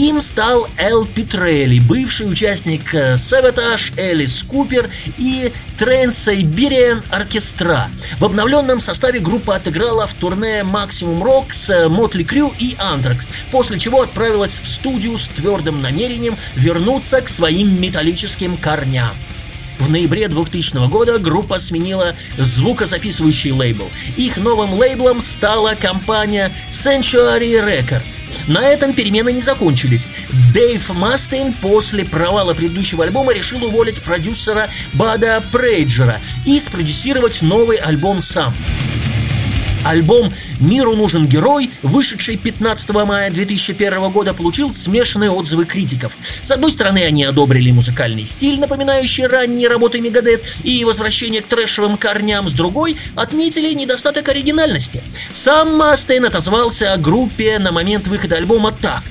Им 0.00 0.22
стал 0.22 0.66
Эл 0.78 1.04
Петрелли, 1.04 1.78
бывший 1.78 2.26
участник 2.26 2.94
Саботаж, 3.16 3.92
Элис 3.98 4.42
Купер 4.44 4.88
и 5.18 5.52
Trans-Siberian 5.78 7.02
Orchestra. 7.10 7.82
В 8.18 8.24
обновленном 8.24 8.80
составе 8.80 9.20
группа 9.20 9.56
отыграла 9.56 10.06
в 10.06 10.14
турне 10.14 10.60
Maximum 10.60 11.20
Rock 11.20 11.52
с 11.52 11.86
Мотли 11.90 12.22
Крю 12.22 12.50
и 12.58 12.76
Anthrax, 12.76 13.28
после 13.50 13.78
чего 13.78 14.00
отправилась 14.00 14.58
в 14.62 14.66
студию 14.66 15.18
с 15.18 15.28
твердым 15.28 15.82
намерением 15.82 16.34
вернуться 16.54 17.20
к 17.20 17.28
своим 17.28 17.78
металлическим 17.78 18.56
корням. 18.56 19.14
В 19.80 19.88
ноябре 19.88 20.28
2000 20.28 20.88
года 20.88 21.18
группа 21.18 21.58
сменила 21.58 22.14
звукозаписывающий 22.36 23.50
лейбл. 23.50 23.90
Их 24.16 24.36
новым 24.36 24.74
лейблом 24.74 25.20
стала 25.20 25.74
компания 25.74 26.52
Sanctuary 26.68 27.64
Records. 27.64 28.20
На 28.46 28.60
этом 28.60 28.92
перемены 28.92 29.32
не 29.32 29.40
закончились. 29.40 30.06
Дэйв 30.52 30.90
Мастейн 30.90 31.54
после 31.54 32.04
провала 32.04 32.52
предыдущего 32.52 33.04
альбома 33.04 33.32
решил 33.32 33.64
уволить 33.64 34.02
продюсера 34.02 34.68
Бада 34.92 35.42
Прейджера 35.50 36.20
и 36.44 36.60
спродюсировать 36.60 37.40
новый 37.40 37.78
альбом 37.78 38.20
сам. 38.20 38.54
Альбом 39.84 40.32
«Миру 40.60 40.94
нужен 40.94 41.26
герой», 41.26 41.70
вышедший 41.82 42.36
15 42.36 42.90
мая 42.90 43.30
2001 43.30 44.10
года, 44.10 44.34
получил 44.34 44.72
смешанные 44.72 45.30
отзывы 45.30 45.64
критиков. 45.64 46.16
С 46.42 46.50
одной 46.50 46.72
стороны, 46.72 47.04
они 47.04 47.24
одобрили 47.24 47.70
музыкальный 47.70 48.26
стиль, 48.26 48.60
напоминающий 48.60 49.26
ранние 49.26 49.68
работы 49.68 50.00
Мегадет 50.00 50.42
и 50.62 50.84
возвращение 50.84 51.40
к 51.40 51.46
трэшевым 51.46 51.96
корням, 51.96 52.48
с 52.48 52.52
другой– 52.52 52.96
отметили 53.16 53.72
недостаток 53.72 54.28
оригинальности. 54.28 55.02
Сам 55.30 55.76
Мастейн 55.76 56.24
отозвался 56.24 56.92
о 56.92 56.96
группе 56.98 57.58
на 57.58 57.72
момент 57.72 58.06
выхода 58.06 58.36
альбома 58.36 58.72
так 58.72 59.02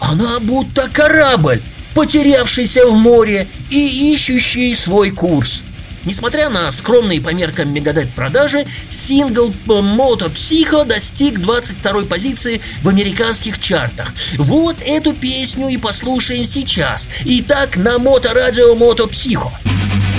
«Она 0.00 0.38
будто 0.40 0.88
корабль, 0.92 1.60
потерявшийся 1.94 2.86
в 2.86 2.94
море 2.94 3.48
и 3.70 4.12
ищущий 4.12 4.74
свой 4.74 5.10
курс». 5.10 5.62
Несмотря 6.04 6.48
на 6.48 6.70
скромные 6.70 7.20
по 7.20 7.30
меркам 7.30 7.72
Мегадет 7.72 8.10
продажи, 8.10 8.64
сингл 8.88 9.52
Moto 9.66 10.32
Psycho 10.32 10.84
достиг 10.84 11.40
22 11.40 12.04
позиции 12.04 12.60
в 12.82 12.88
американских 12.88 13.58
чартах. 13.58 14.12
Вот 14.36 14.76
эту 14.84 15.12
песню 15.12 15.68
и 15.68 15.76
послушаем 15.76 16.44
сейчас. 16.44 17.08
Итак, 17.24 17.76
на 17.76 17.98
моторадио 17.98 18.74
Moto 18.74 19.08
Psycho. 19.08 19.50
Responsibility, 19.64 20.17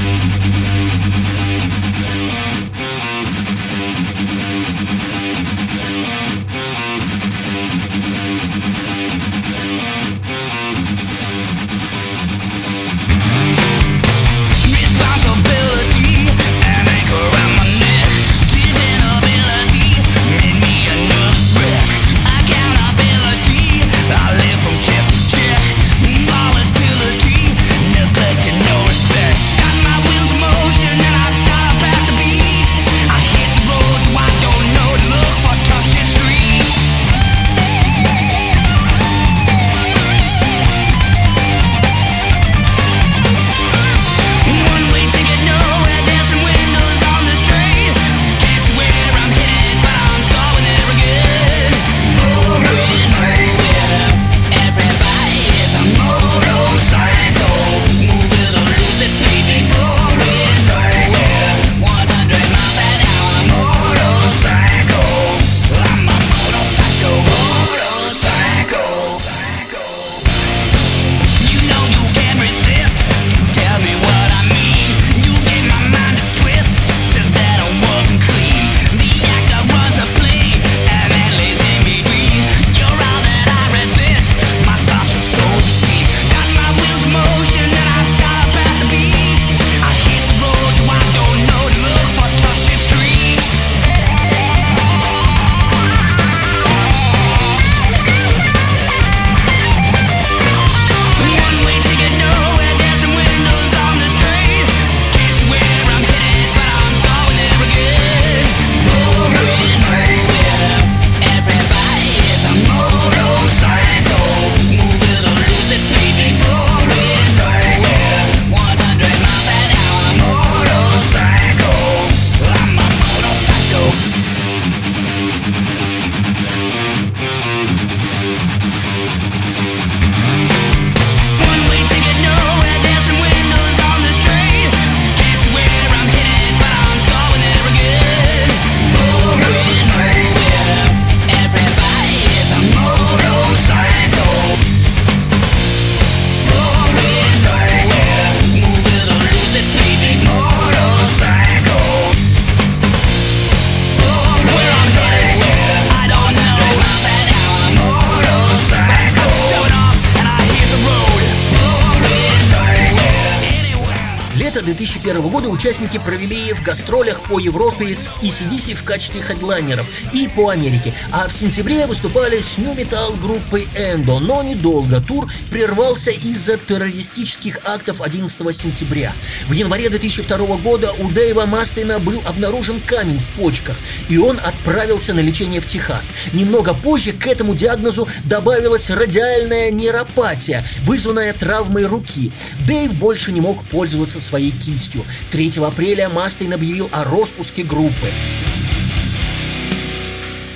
2001 165.09 165.29
года 165.29 165.49
участники 165.49 165.97
провели 165.97 166.53
в 166.53 166.61
гастролях 166.61 167.21
по 167.21 167.39
Европе 167.39 167.95
с 167.95 168.11
ECDC 168.21 168.75
в 168.75 168.83
качестве 168.83 169.21
хедлайнеров 169.21 169.87
и 170.13 170.27
по 170.27 170.49
Америке, 170.49 170.93
а 171.11 171.27
в 171.27 171.33
сентябре 171.33 171.87
выступали 171.87 172.39
с 172.39 172.57
New 172.57 172.73
Metal 172.73 173.19
группой 173.19 173.67
Endo, 173.75 174.19
но 174.19 174.43
недолго 174.43 175.01
тур 175.01 175.31
прервался 175.49 176.11
из-за 176.11 176.57
террористических 176.57 177.59
актов 177.65 178.01
11 178.01 178.55
сентября. 178.55 179.11
В 179.47 179.53
январе 179.53 179.89
2002 179.89 180.57
года 180.57 180.93
у 180.99 181.09
Дэйва 181.09 181.45
Мастейна 181.45 181.99
был 181.99 182.21
обнаружен 182.25 182.79
камень 182.79 183.19
в 183.19 183.29
почках, 183.39 183.77
и 184.09 184.17
он 184.17 184.39
отправился 184.43 185.13
на 185.13 185.21
лечение 185.21 185.59
в 185.59 185.67
Техас. 185.67 186.11
Немного 186.33 186.73
позже 186.73 187.13
к 187.13 187.25
этому 187.25 187.55
диагнозу 187.55 188.07
добавилась 188.25 188.89
радиальная 188.91 189.71
нейропатия, 189.71 190.63
вызванная 190.83 191.33
травмой 191.33 191.85
руки. 191.85 192.31
Дэйв 192.67 192.93
больше 192.93 193.31
не 193.31 193.41
мог 193.41 193.63
пользоваться 193.65 194.21
своей 194.21 194.51
кистью. 194.51 194.98
3 195.31 195.53
апреля 195.57 196.09
Мастейн 196.09 196.53
объявил 196.53 196.89
о 196.91 197.03
распуске 197.03 197.63
группы. 197.63 198.07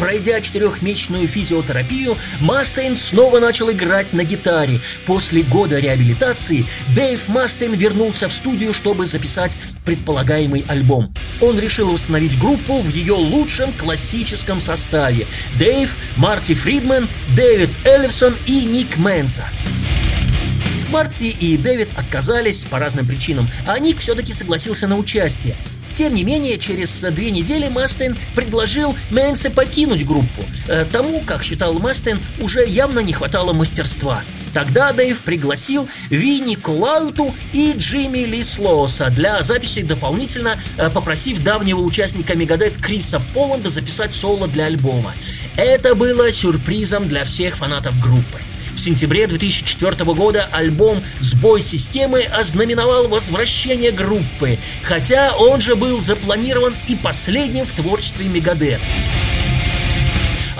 Пройдя 0.03 0.41
четырехмесячную 0.41 1.29
физиотерапию, 1.29 2.17
Мастейн 2.41 2.97
снова 2.97 3.39
начал 3.39 3.71
играть 3.71 4.11
на 4.11 4.25
гитаре. 4.25 4.81
После 5.05 5.43
года 5.43 5.79
реабилитации 5.79 6.65
Дэйв 6.93 7.29
Мастейн 7.29 7.73
вернулся 7.73 8.27
в 8.27 8.33
студию, 8.33 8.73
чтобы 8.73 9.05
записать 9.05 9.57
предполагаемый 9.85 10.65
альбом. 10.67 11.13
Он 11.39 11.57
решил 11.57 11.89
восстановить 11.89 12.37
группу 12.37 12.79
в 12.79 12.89
ее 12.89 13.13
лучшем 13.13 13.71
классическом 13.71 14.59
составе. 14.59 15.25
Дэйв, 15.57 15.95
Марти 16.17 16.53
Фридман, 16.53 17.07
Дэвид 17.35 17.69
Эллифсон 17.85 18.35
и 18.45 18.65
Ник 18.65 18.97
Мэнза. 18.97 19.45
Марти 20.93 21.23
и 21.23 21.57
Дэвид 21.57 21.89
отказались 21.97 22.65
по 22.65 22.77
разным 22.77 23.07
причинам, 23.07 23.49
а 23.65 23.79
Ник 23.79 23.97
все-таки 23.97 24.31
согласился 24.31 24.87
на 24.87 24.95
участие. 24.95 25.55
Тем 25.91 26.13
не 26.13 26.23
менее, 26.23 26.59
через 26.59 27.01
две 27.01 27.31
недели 27.31 27.67
Мастейн 27.67 28.15
предложил 28.35 28.95
Мэнсе 29.09 29.49
покинуть 29.49 30.05
группу. 30.05 30.43
Э, 30.67 30.85
тому, 30.85 31.19
как 31.21 31.41
считал 31.41 31.73
Мастейн, 31.79 32.19
уже 32.39 32.63
явно 32.63 32.99
не 32.99 33.11
хватало 33.11 33.53
мастерства. 33.53 34.21
Тогда 34.53 34.91
Дэйв 34.91 35.19
пригласил 35.21 35.89
Винни 36.11 36.53
Колауту 36.53 37.33
и 37.53 37.73
Джимми 37.75 38.19
Ли 38.19 38.43
Слоуса 38.43 39.09
для 39.09 39.41
записи 39.41 39.81
дополнительно, 39.81 40.61
э, 40.77 40.91
попросив 40.91 41.43
давнего 41.43 41.79
участника 41.79 42.37
Мегадет 42.37 42.77
Криса 42.77 43.19
Поланда 43.33 43.71
записать 43.71 44.13
соло 44.13 44.47
для 44.47 44.65
альбома. 44.65 45.11
Это 45.57 45.95
было 45.95 46.31
сюрпризом 46.31 47.07
для 47.07 47.23
всех 47.25 47.57
фанатов 47.57 47.99
группы. 47.99 48.39
В 48.73 48.79
сентябре 48.79 49.27
2004 49.27 50.03
года 50.13 50.49
альбом 50.51 51.03
«Сбой 51.19 51.61
системы» 51.61 52.23
ознаменовал 52.23 53.07
возвращение 53.07 53.91
группы, 53.91 54.57
хотя 54.81 55.35
он 55.35 55.61
же 55.61 55.75
был 55.75 56.01
запланирован 56.01 56.75
и 56.87 56.95
последним 56.95 57.65
в 57.65 57.73
творчестве 57.73 58.27
Мегадет. 58.27 58.81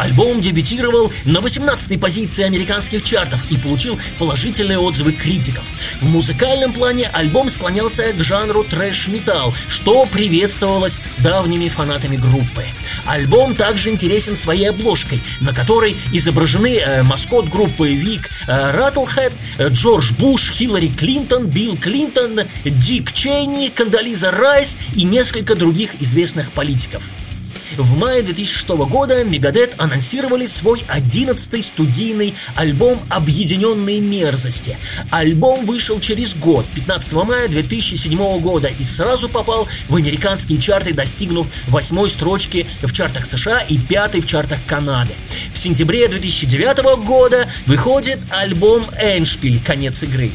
Альбом 0.03 0.41
дебютировал 0.41 1.13
на 1.23 1.37
18-й 1.37 1.97
позиции 1.97 2.43
американских 2.43 3.03
чартов 3.03 3.49
и 3.49 3.55
получил 3.55 3.97
положительные 4.19 4.77
отзывы 4.77 5.13
критиков. 5.13 5.63
В 6.01 6.09
музыкальном 6.09 6.73
плане 6.73 7.09
альбом 7.13 7.49
склонялся 7.49 8.11
к 8.11 8.21
жанру 8.21 8.65
трэш-метал, 8.65 9.53
что 9.69 10.05
приветствовалось 10.05 10.99
давними 11.19 11.69
фанатами 11.69 12.17
группы. 12.17 12.65
Альбом 13.05 13.55
также 13.55 13.91
интересен 13.91 14.35
своей 14.35 14.71
обложкой, 14.71 15.21
на 15.39 15.53
которой 15.53 15.95
изображены 16.11 16.79
э, 16.79 17.03
маскот 17.03 17.47
группы 17.47 17.93
Вик 17.93 18.29
э, 18.45 18.71
Раттлхед, 18.71 19.31
э, 19.57 19.69
Джордж 19.69 20.11
Буш, 20.19 20.51
Хиллари 20.51 20.89
Клинтон, 20.89 21.47
Билл 21.47 21.77
Клинтон, 21.77 22.41
Дик 22.65 23.13
Чейни, 23.13 23.69
Кандализа 23.69 24.31
Райс 24.31 24.77
и 24.97 25.05
несколько 25.05 25.55
других 25.55 26.01
известных 26.01 26.51
политиков. 26.51 27.03
В 27.77 27.97
мае 27.97 28.21
2006 28.21 28.67
года 28.89 29.23
Мегадет 29.23 29.73
анонсировали 29.77 30.45
свой 30.45 30.83
11-й 30.87 31.63
студийный 31.63 32.35
альбом 32.55 32.99
«Объединенные 33.09 33.99
мерзости». 33.99 34.77
Альбом 35.09 35.65
вышел 35.65 35.99
через 35.99 36.35
год, 36.35 36.65
15 36.75 37.13
мая 37.13 37.47
2007 37.47 38.39
года, 38.39 38.67
и 38.67 38.83
сразу 38.83 39.27
попал 39.27 39.67
в 39.89 39.95
американские 39.95 40.59
чарты, 40.59 40.93
достигнув 40.93 41.47
восьмой 41.67 42.11
строчки 42.11 42.67
в 42.81 42.93
чартах 42.93 43.25
США 43.25 43.59
и 43.59 43.79
пятой 43.79 44.21
в 44.21 44.27
чартах 44.27 44.59
Канады. 44.67 45.13
В 45.53 45.57
сентябре 45.57 46.07
2009 46.07 47.03
года 47.03 47.47
выходит 47.65 48.19
альбом 48.29 48.85
«Эншпиль. 49.01 49.59
Конец 49.63 50.03
игры». 50.03 50.31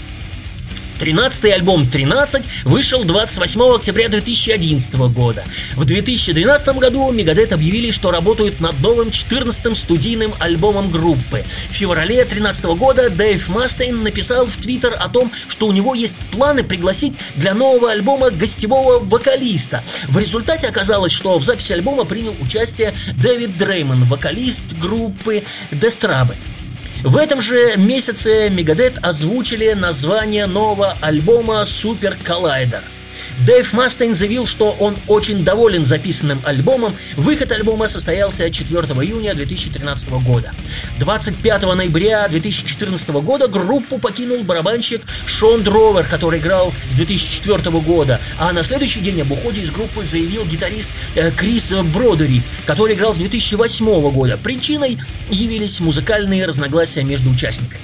13-й 0.99 1.53
альбом 1.53 1.83
«13» 1.83 2.45
вышел 2.65 3.05
28 3.05 3.75
октября 3.75 4.09
2011 4.09 4.95
года. 5.13 5.45
В 5.77 5.85
2012 5.85 6.77
году 6.77 7.11
Мегадет 7.13 7.53
объявили, 7.53 7.91
что 7.91 8.11
работают 8.11 8.61
над 8.61 8.79
новым 8.81 9.09
14-м 9.09 9.75
студийным 9.75 10.35
альбомом 10.41 10.91
группы. 10.91 11.45
В 11.71 11.73
феврале 11.73 12.17
2013 12.17 12.65
года 12.77 13.11
Дэйв 13.11 13.49
Мастейн 13.49 14.03
написал 14.03 14.47
в 14.47 14.57
Твиттер 14.57 14.95
о 14.99 15.09
том, 15.09 15.31
что 15.49 15.67
у 15.67 15.73
него 15.73 15.95
есть 15.95 16.19
планы 16.33 16.65
пригласить 16.65 17.15
для 17.37 17.55
нового 17.55 17.91
альбома 17.91 18.31
гостевого 18.31 18.99
вокалиста. 18.99 19.83
В 20.09 20.19
результате 20.19 20.67
оказалось, 20.67 21.13
что 21.13 21.39
в 21.39 21.45
записи 21.45 21.73
альбома 21.73 22.05
принял 22.05 22.35
участие 22.41 22.95
Дэвид 23.23 23.57
Дреймон, 23.57 24.05
вокалист 24.05 24.65
группы 24.81 25.45
Дестрабы. 25.71 26.35
В 27.05 27.17
этом 27.17 27.41
же 27.41 27.77
месяце 27.77 28.51
Мегадет 28.51 28.99
озвучили 29.03 29.73
название 29.73 30.47
нового 30.47 30.97
альбома 31.01 31.65
«Супер 31.65 32.17
Коллайдер». 32.25 32.83
Дэйв 33.47 33.73
Мастейн 33.73 34.15
заявил, 34.15 34.47
что 34.47 34.73
он 34.81 34.97
очень 35.07 35.45
доволен 35.45 35.85
записанным 35.85 36.41
альбомом. 36.45 36.97
Выход 37.17 37.53
альбома 37.53 37.89
состоялся 37.89 38.51
4 38.51 38.79
июня 38.79 39.35
2013 39.35 40.11
года. 40.25 40.53
25 40.99 41.63
ноября 41.75 42.27
2014 42.29 43.09
года 43.11 43.47
группу 43.47 43.99
покинул 43.99 44.43
барабанщик 44.43 45.03
Шон 45.27 45.63
Дровер, 45.63 46.05
который 46.07 46.41
играл 46.41 46.73
с 46.91 46.95
2004 46.97 47.71
года. 47.81 48.21
А 48.39 48.53
на 48.53 48.65
следующий 48.65 49.01
день 49.01 49.21
об 49.23 49.31
уходе 49.31 49.61
из 49.61 49.71
группы 49.71 50.05
заявил 50.05 50.45
гитарист 50.45 50.91
э, 51.15 51.31
Крис 51.31 51.73
Бродери, 51.93 52.43
который 52.67 52.95
играл 52.95 53.15
с 53.15 53.19
2008 53.19 54.11
года. 54.11 54.37
Причиной 54.37 54.99
явились 55.31 55.79
музыкальные 55.79 56.45
разногласия 56.45 57.05
между 57.05 57.31
участниками. 57.31 57.83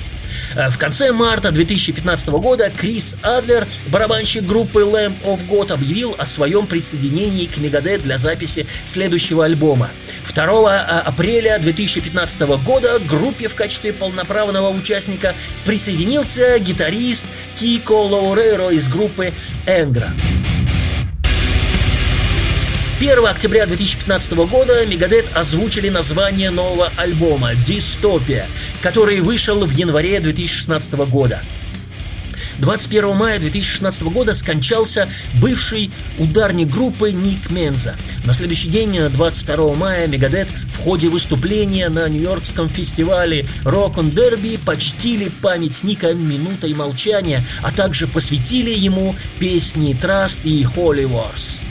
Э, 0.55 0.70
в 0.70 0.78
конце 0.78 1.12
марта 1.12 1.50
2015 1.50 2.28
года 2.28 2.70
Крис 2.70 3.16
Адлер, 3.22 3.66
барабанщик 3.88 4.44
группы 4.44 4.80
Lamb 4.80 5.14
of 5.24 5.40
God, 5.48 5.72
объявил 5.72 6.14
о 6.18 6.24
своем 6.24 6.66
присоединении 6.66 7.46
к 7.46 7.59
Мегадет 7.59 8.02
для 8.02 8.18
записи 8.18 8.66
следующего 8.84 9.44
альбома. 9.44 9.90
2 10.34 10.44
э, 10.44 11.00
апреля 11.00 11.59
2015 11.59 12.40
года 12.64 12.98
группе 13.09 13.48
в 13.48 13.55
качестве 13.55 13.92
полноправного 13.92 14.70
участника 14.70 15.34
присоединился 15.64 16.59
гитарист 16.59 17.24
Кико 17.59 17.92
Лоурейро 17.92 18.70
из 18.70 18.88
группы 18.88 19.32
Энгра. 19.66 20.12
1 23.01 23.26
октября 23.26 23.66
2015 23.66 24.32
года 24.49 24.86
Мегадет 24.86 25.26
озвучили 25.34 25.88
название 25.88 26.51
нового 26.51 26.92
альбома 26.97 27.55
«Дистопия», 27.66 28.47
который 28.82 29.20
вышел 29.20 29.64
в 29.64 29.70
январе 29.72 30.20
2016 30.20 30.92
года. 31.11 31.42
21 32.59 33.16
мая 33.16 33.40
2016 33.40 34.03
года 34.05 34.32
скончался 34.32 35.09
бывший 35.40 35.90
ударник 36.18 36.68
группы 36.68 37.11
Ник 37.11 37.51
Менза. 37.51 37.97
На 38.24 38.32
следующий 38.32 38.68
день, 38.68 38.97
22 38.97 39.74
мая, 39.74 40.07
Мегадет 40.07 40.47
в 40.72 40.78
ходе 40.78 41.09
выступления 41.09 41.88
на 41.88 42.09
Нью-Йоркском 42.09 42.68
фестивале 42.68 43.45
Rock 43.64 43.97
on 43.97 44.12
Derby 44.12 44.57
почтили 44.64 45.32
память 45.42 45.82
Ника 45.82 46.14
минутой 46.14 46.74
молчания, 46.74 47.42
а 47.61 47.72
также 47.72 48.07
посвятили 48.07 48.70
ему 48.70 49.16
песни 49.40 49.99
Trust 50.01 50.42
и 50.45 50.62
Holy 50.62 51.11
Wars. 51.11 51.64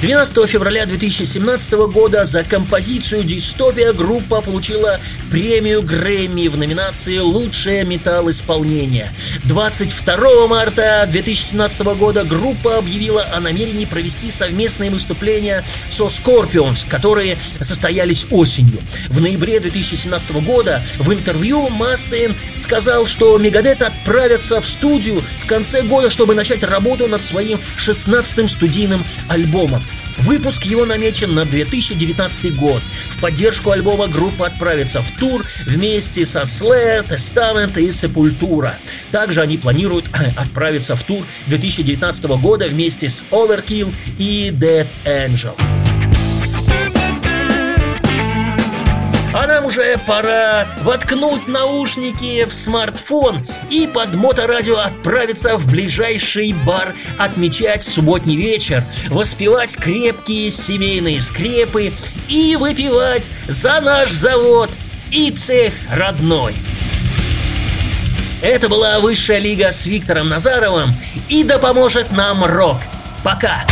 12 0.00 0.48
февраля 0.48 0.86
2017 0.86 1.72
года 1.92 2.24
за 2.24 2.44
композицию 2.44 3.24
«Дистопия» 3.24 3.92
группа 3.92 4.40
получила 4.40 5.00
премию 5.28 5.82
Грэмми 5.82 6.46
в 6.46 6.56
номинации 6.56 7.18
«Лучшее 7.18 7.84
металл-исполнение». 7.84 9.12
22 9.46 10.46
марта 10.46 11.04
2017 11.10 11.80
года 11.98 12.22
группа 12.22 12.78
объявила 12.78 13.26
о 13.32 13.40
намерении 13.40 13.86
провести 13.86 14.30
совместные 14.30 14.92
выступления 14.92 15.64
со 15.90 16.04
Scorpions, 16.04 16.88
которые 16.88 17.36
состоялись 17.60 18.24
осенью. 18.30 18.78
В 19.08 19.20
ноябре 19.20 19.58
2017 19.58 20.30
года 20.44 20.80
в 20.98 21.12
интервью 21.12 21.70
Мастейн 21.70 22.36
сказал, 22.54 23.04
что 23.04 23.36
Мегадет 23.36 23.82
отправятся 23.82 24.60
в 24.60 24.64
студию 24.64 25.24
в 25.40 25.46
конце 25.46 25.82
года, 25.82 26.08
чтобы 26.08 26.36
начать 26.36 26.62
работу 26.62 27.08
над 27.08 27.24
своим 27.24 27.58
16-м 27.76 28.48
студийным 28.48 29.04
альбомом. 29.26 29.82
Выпуск 30.18 30.64
его 30.64 30.84
намечен 30.84 31.34
на 31.34 31.44
2019 31.44 32.56
год. 32.56 32.82
В 33.10 33.20
поддержку 33.20 33.70
альбома 33.70 34.08
группа 34.08 34.46
отправится 34.46 35.00
в 35.00 35.10
тур 35.12 35.44
вместе 35.66 36.26
со 36.26 36.42
Slayer, 36.42 37.06
Testament 37.06 37.80
и 37.80 37.88
Sepultura. 37.88 38.72
Также 39.10 39.40
они 39.40 39.58
планируют 39.58 40.06
отправиться 40.36 40.96
в 40.96 41.02
тур 41.02 41.24
2019 41.46 42.24
года 42.40 42.66
вместе 42.66 43.08
с 43.08 43.24
Overkill 43.30 43.94
и 44.18 44.50
Dead 44.50 44.86
Angel. 45.04 45.87
А 49.32 49.46
нам 49.46 49.66
уже 49.66 49.98
пора 50.06 50.66
воткнуть 50.80 51.48
наушники 51.48 52.44
в 52.44 52.52
смартфон 52.52 53.44
и 53.68 53.86
под 53.86 54.14
моторадио 54.14 54.78
отправиться 54.78 55.58
в 55.58 55.66
ближайший 55.66 56.54
бар 56.54 56.94
отмечать 57.18 57.82
субботний 57.82 58.36
вечер, 58.36 58.82
воспевать 59.10 59.76
крепкие 59.76 60.50
семейные 60.50 61.20
скрепы 61.20 61.92
и 62.28 62.56
выпивать 62.56 63.30
за 63.46 63.82
наш 63.82 64.10
завод 64.10 64.70
и 65.10 65.30
цех 65.30 65.74
родной. 65.92 66.54
Это 68.40 68.70
была 68.70 68.98
Высшая 69.00 69.40
Лига 69.40 69.72
с 69.72 69.84
Виктором 69.84 70.30
Назаровым 70.30 70.94
и 71.28 71.44
да 71.44 71.58
поможет 71.58 72.12
нам 72.12 72.44
рок. 72.44 72.78
Пока! 73.22 73.66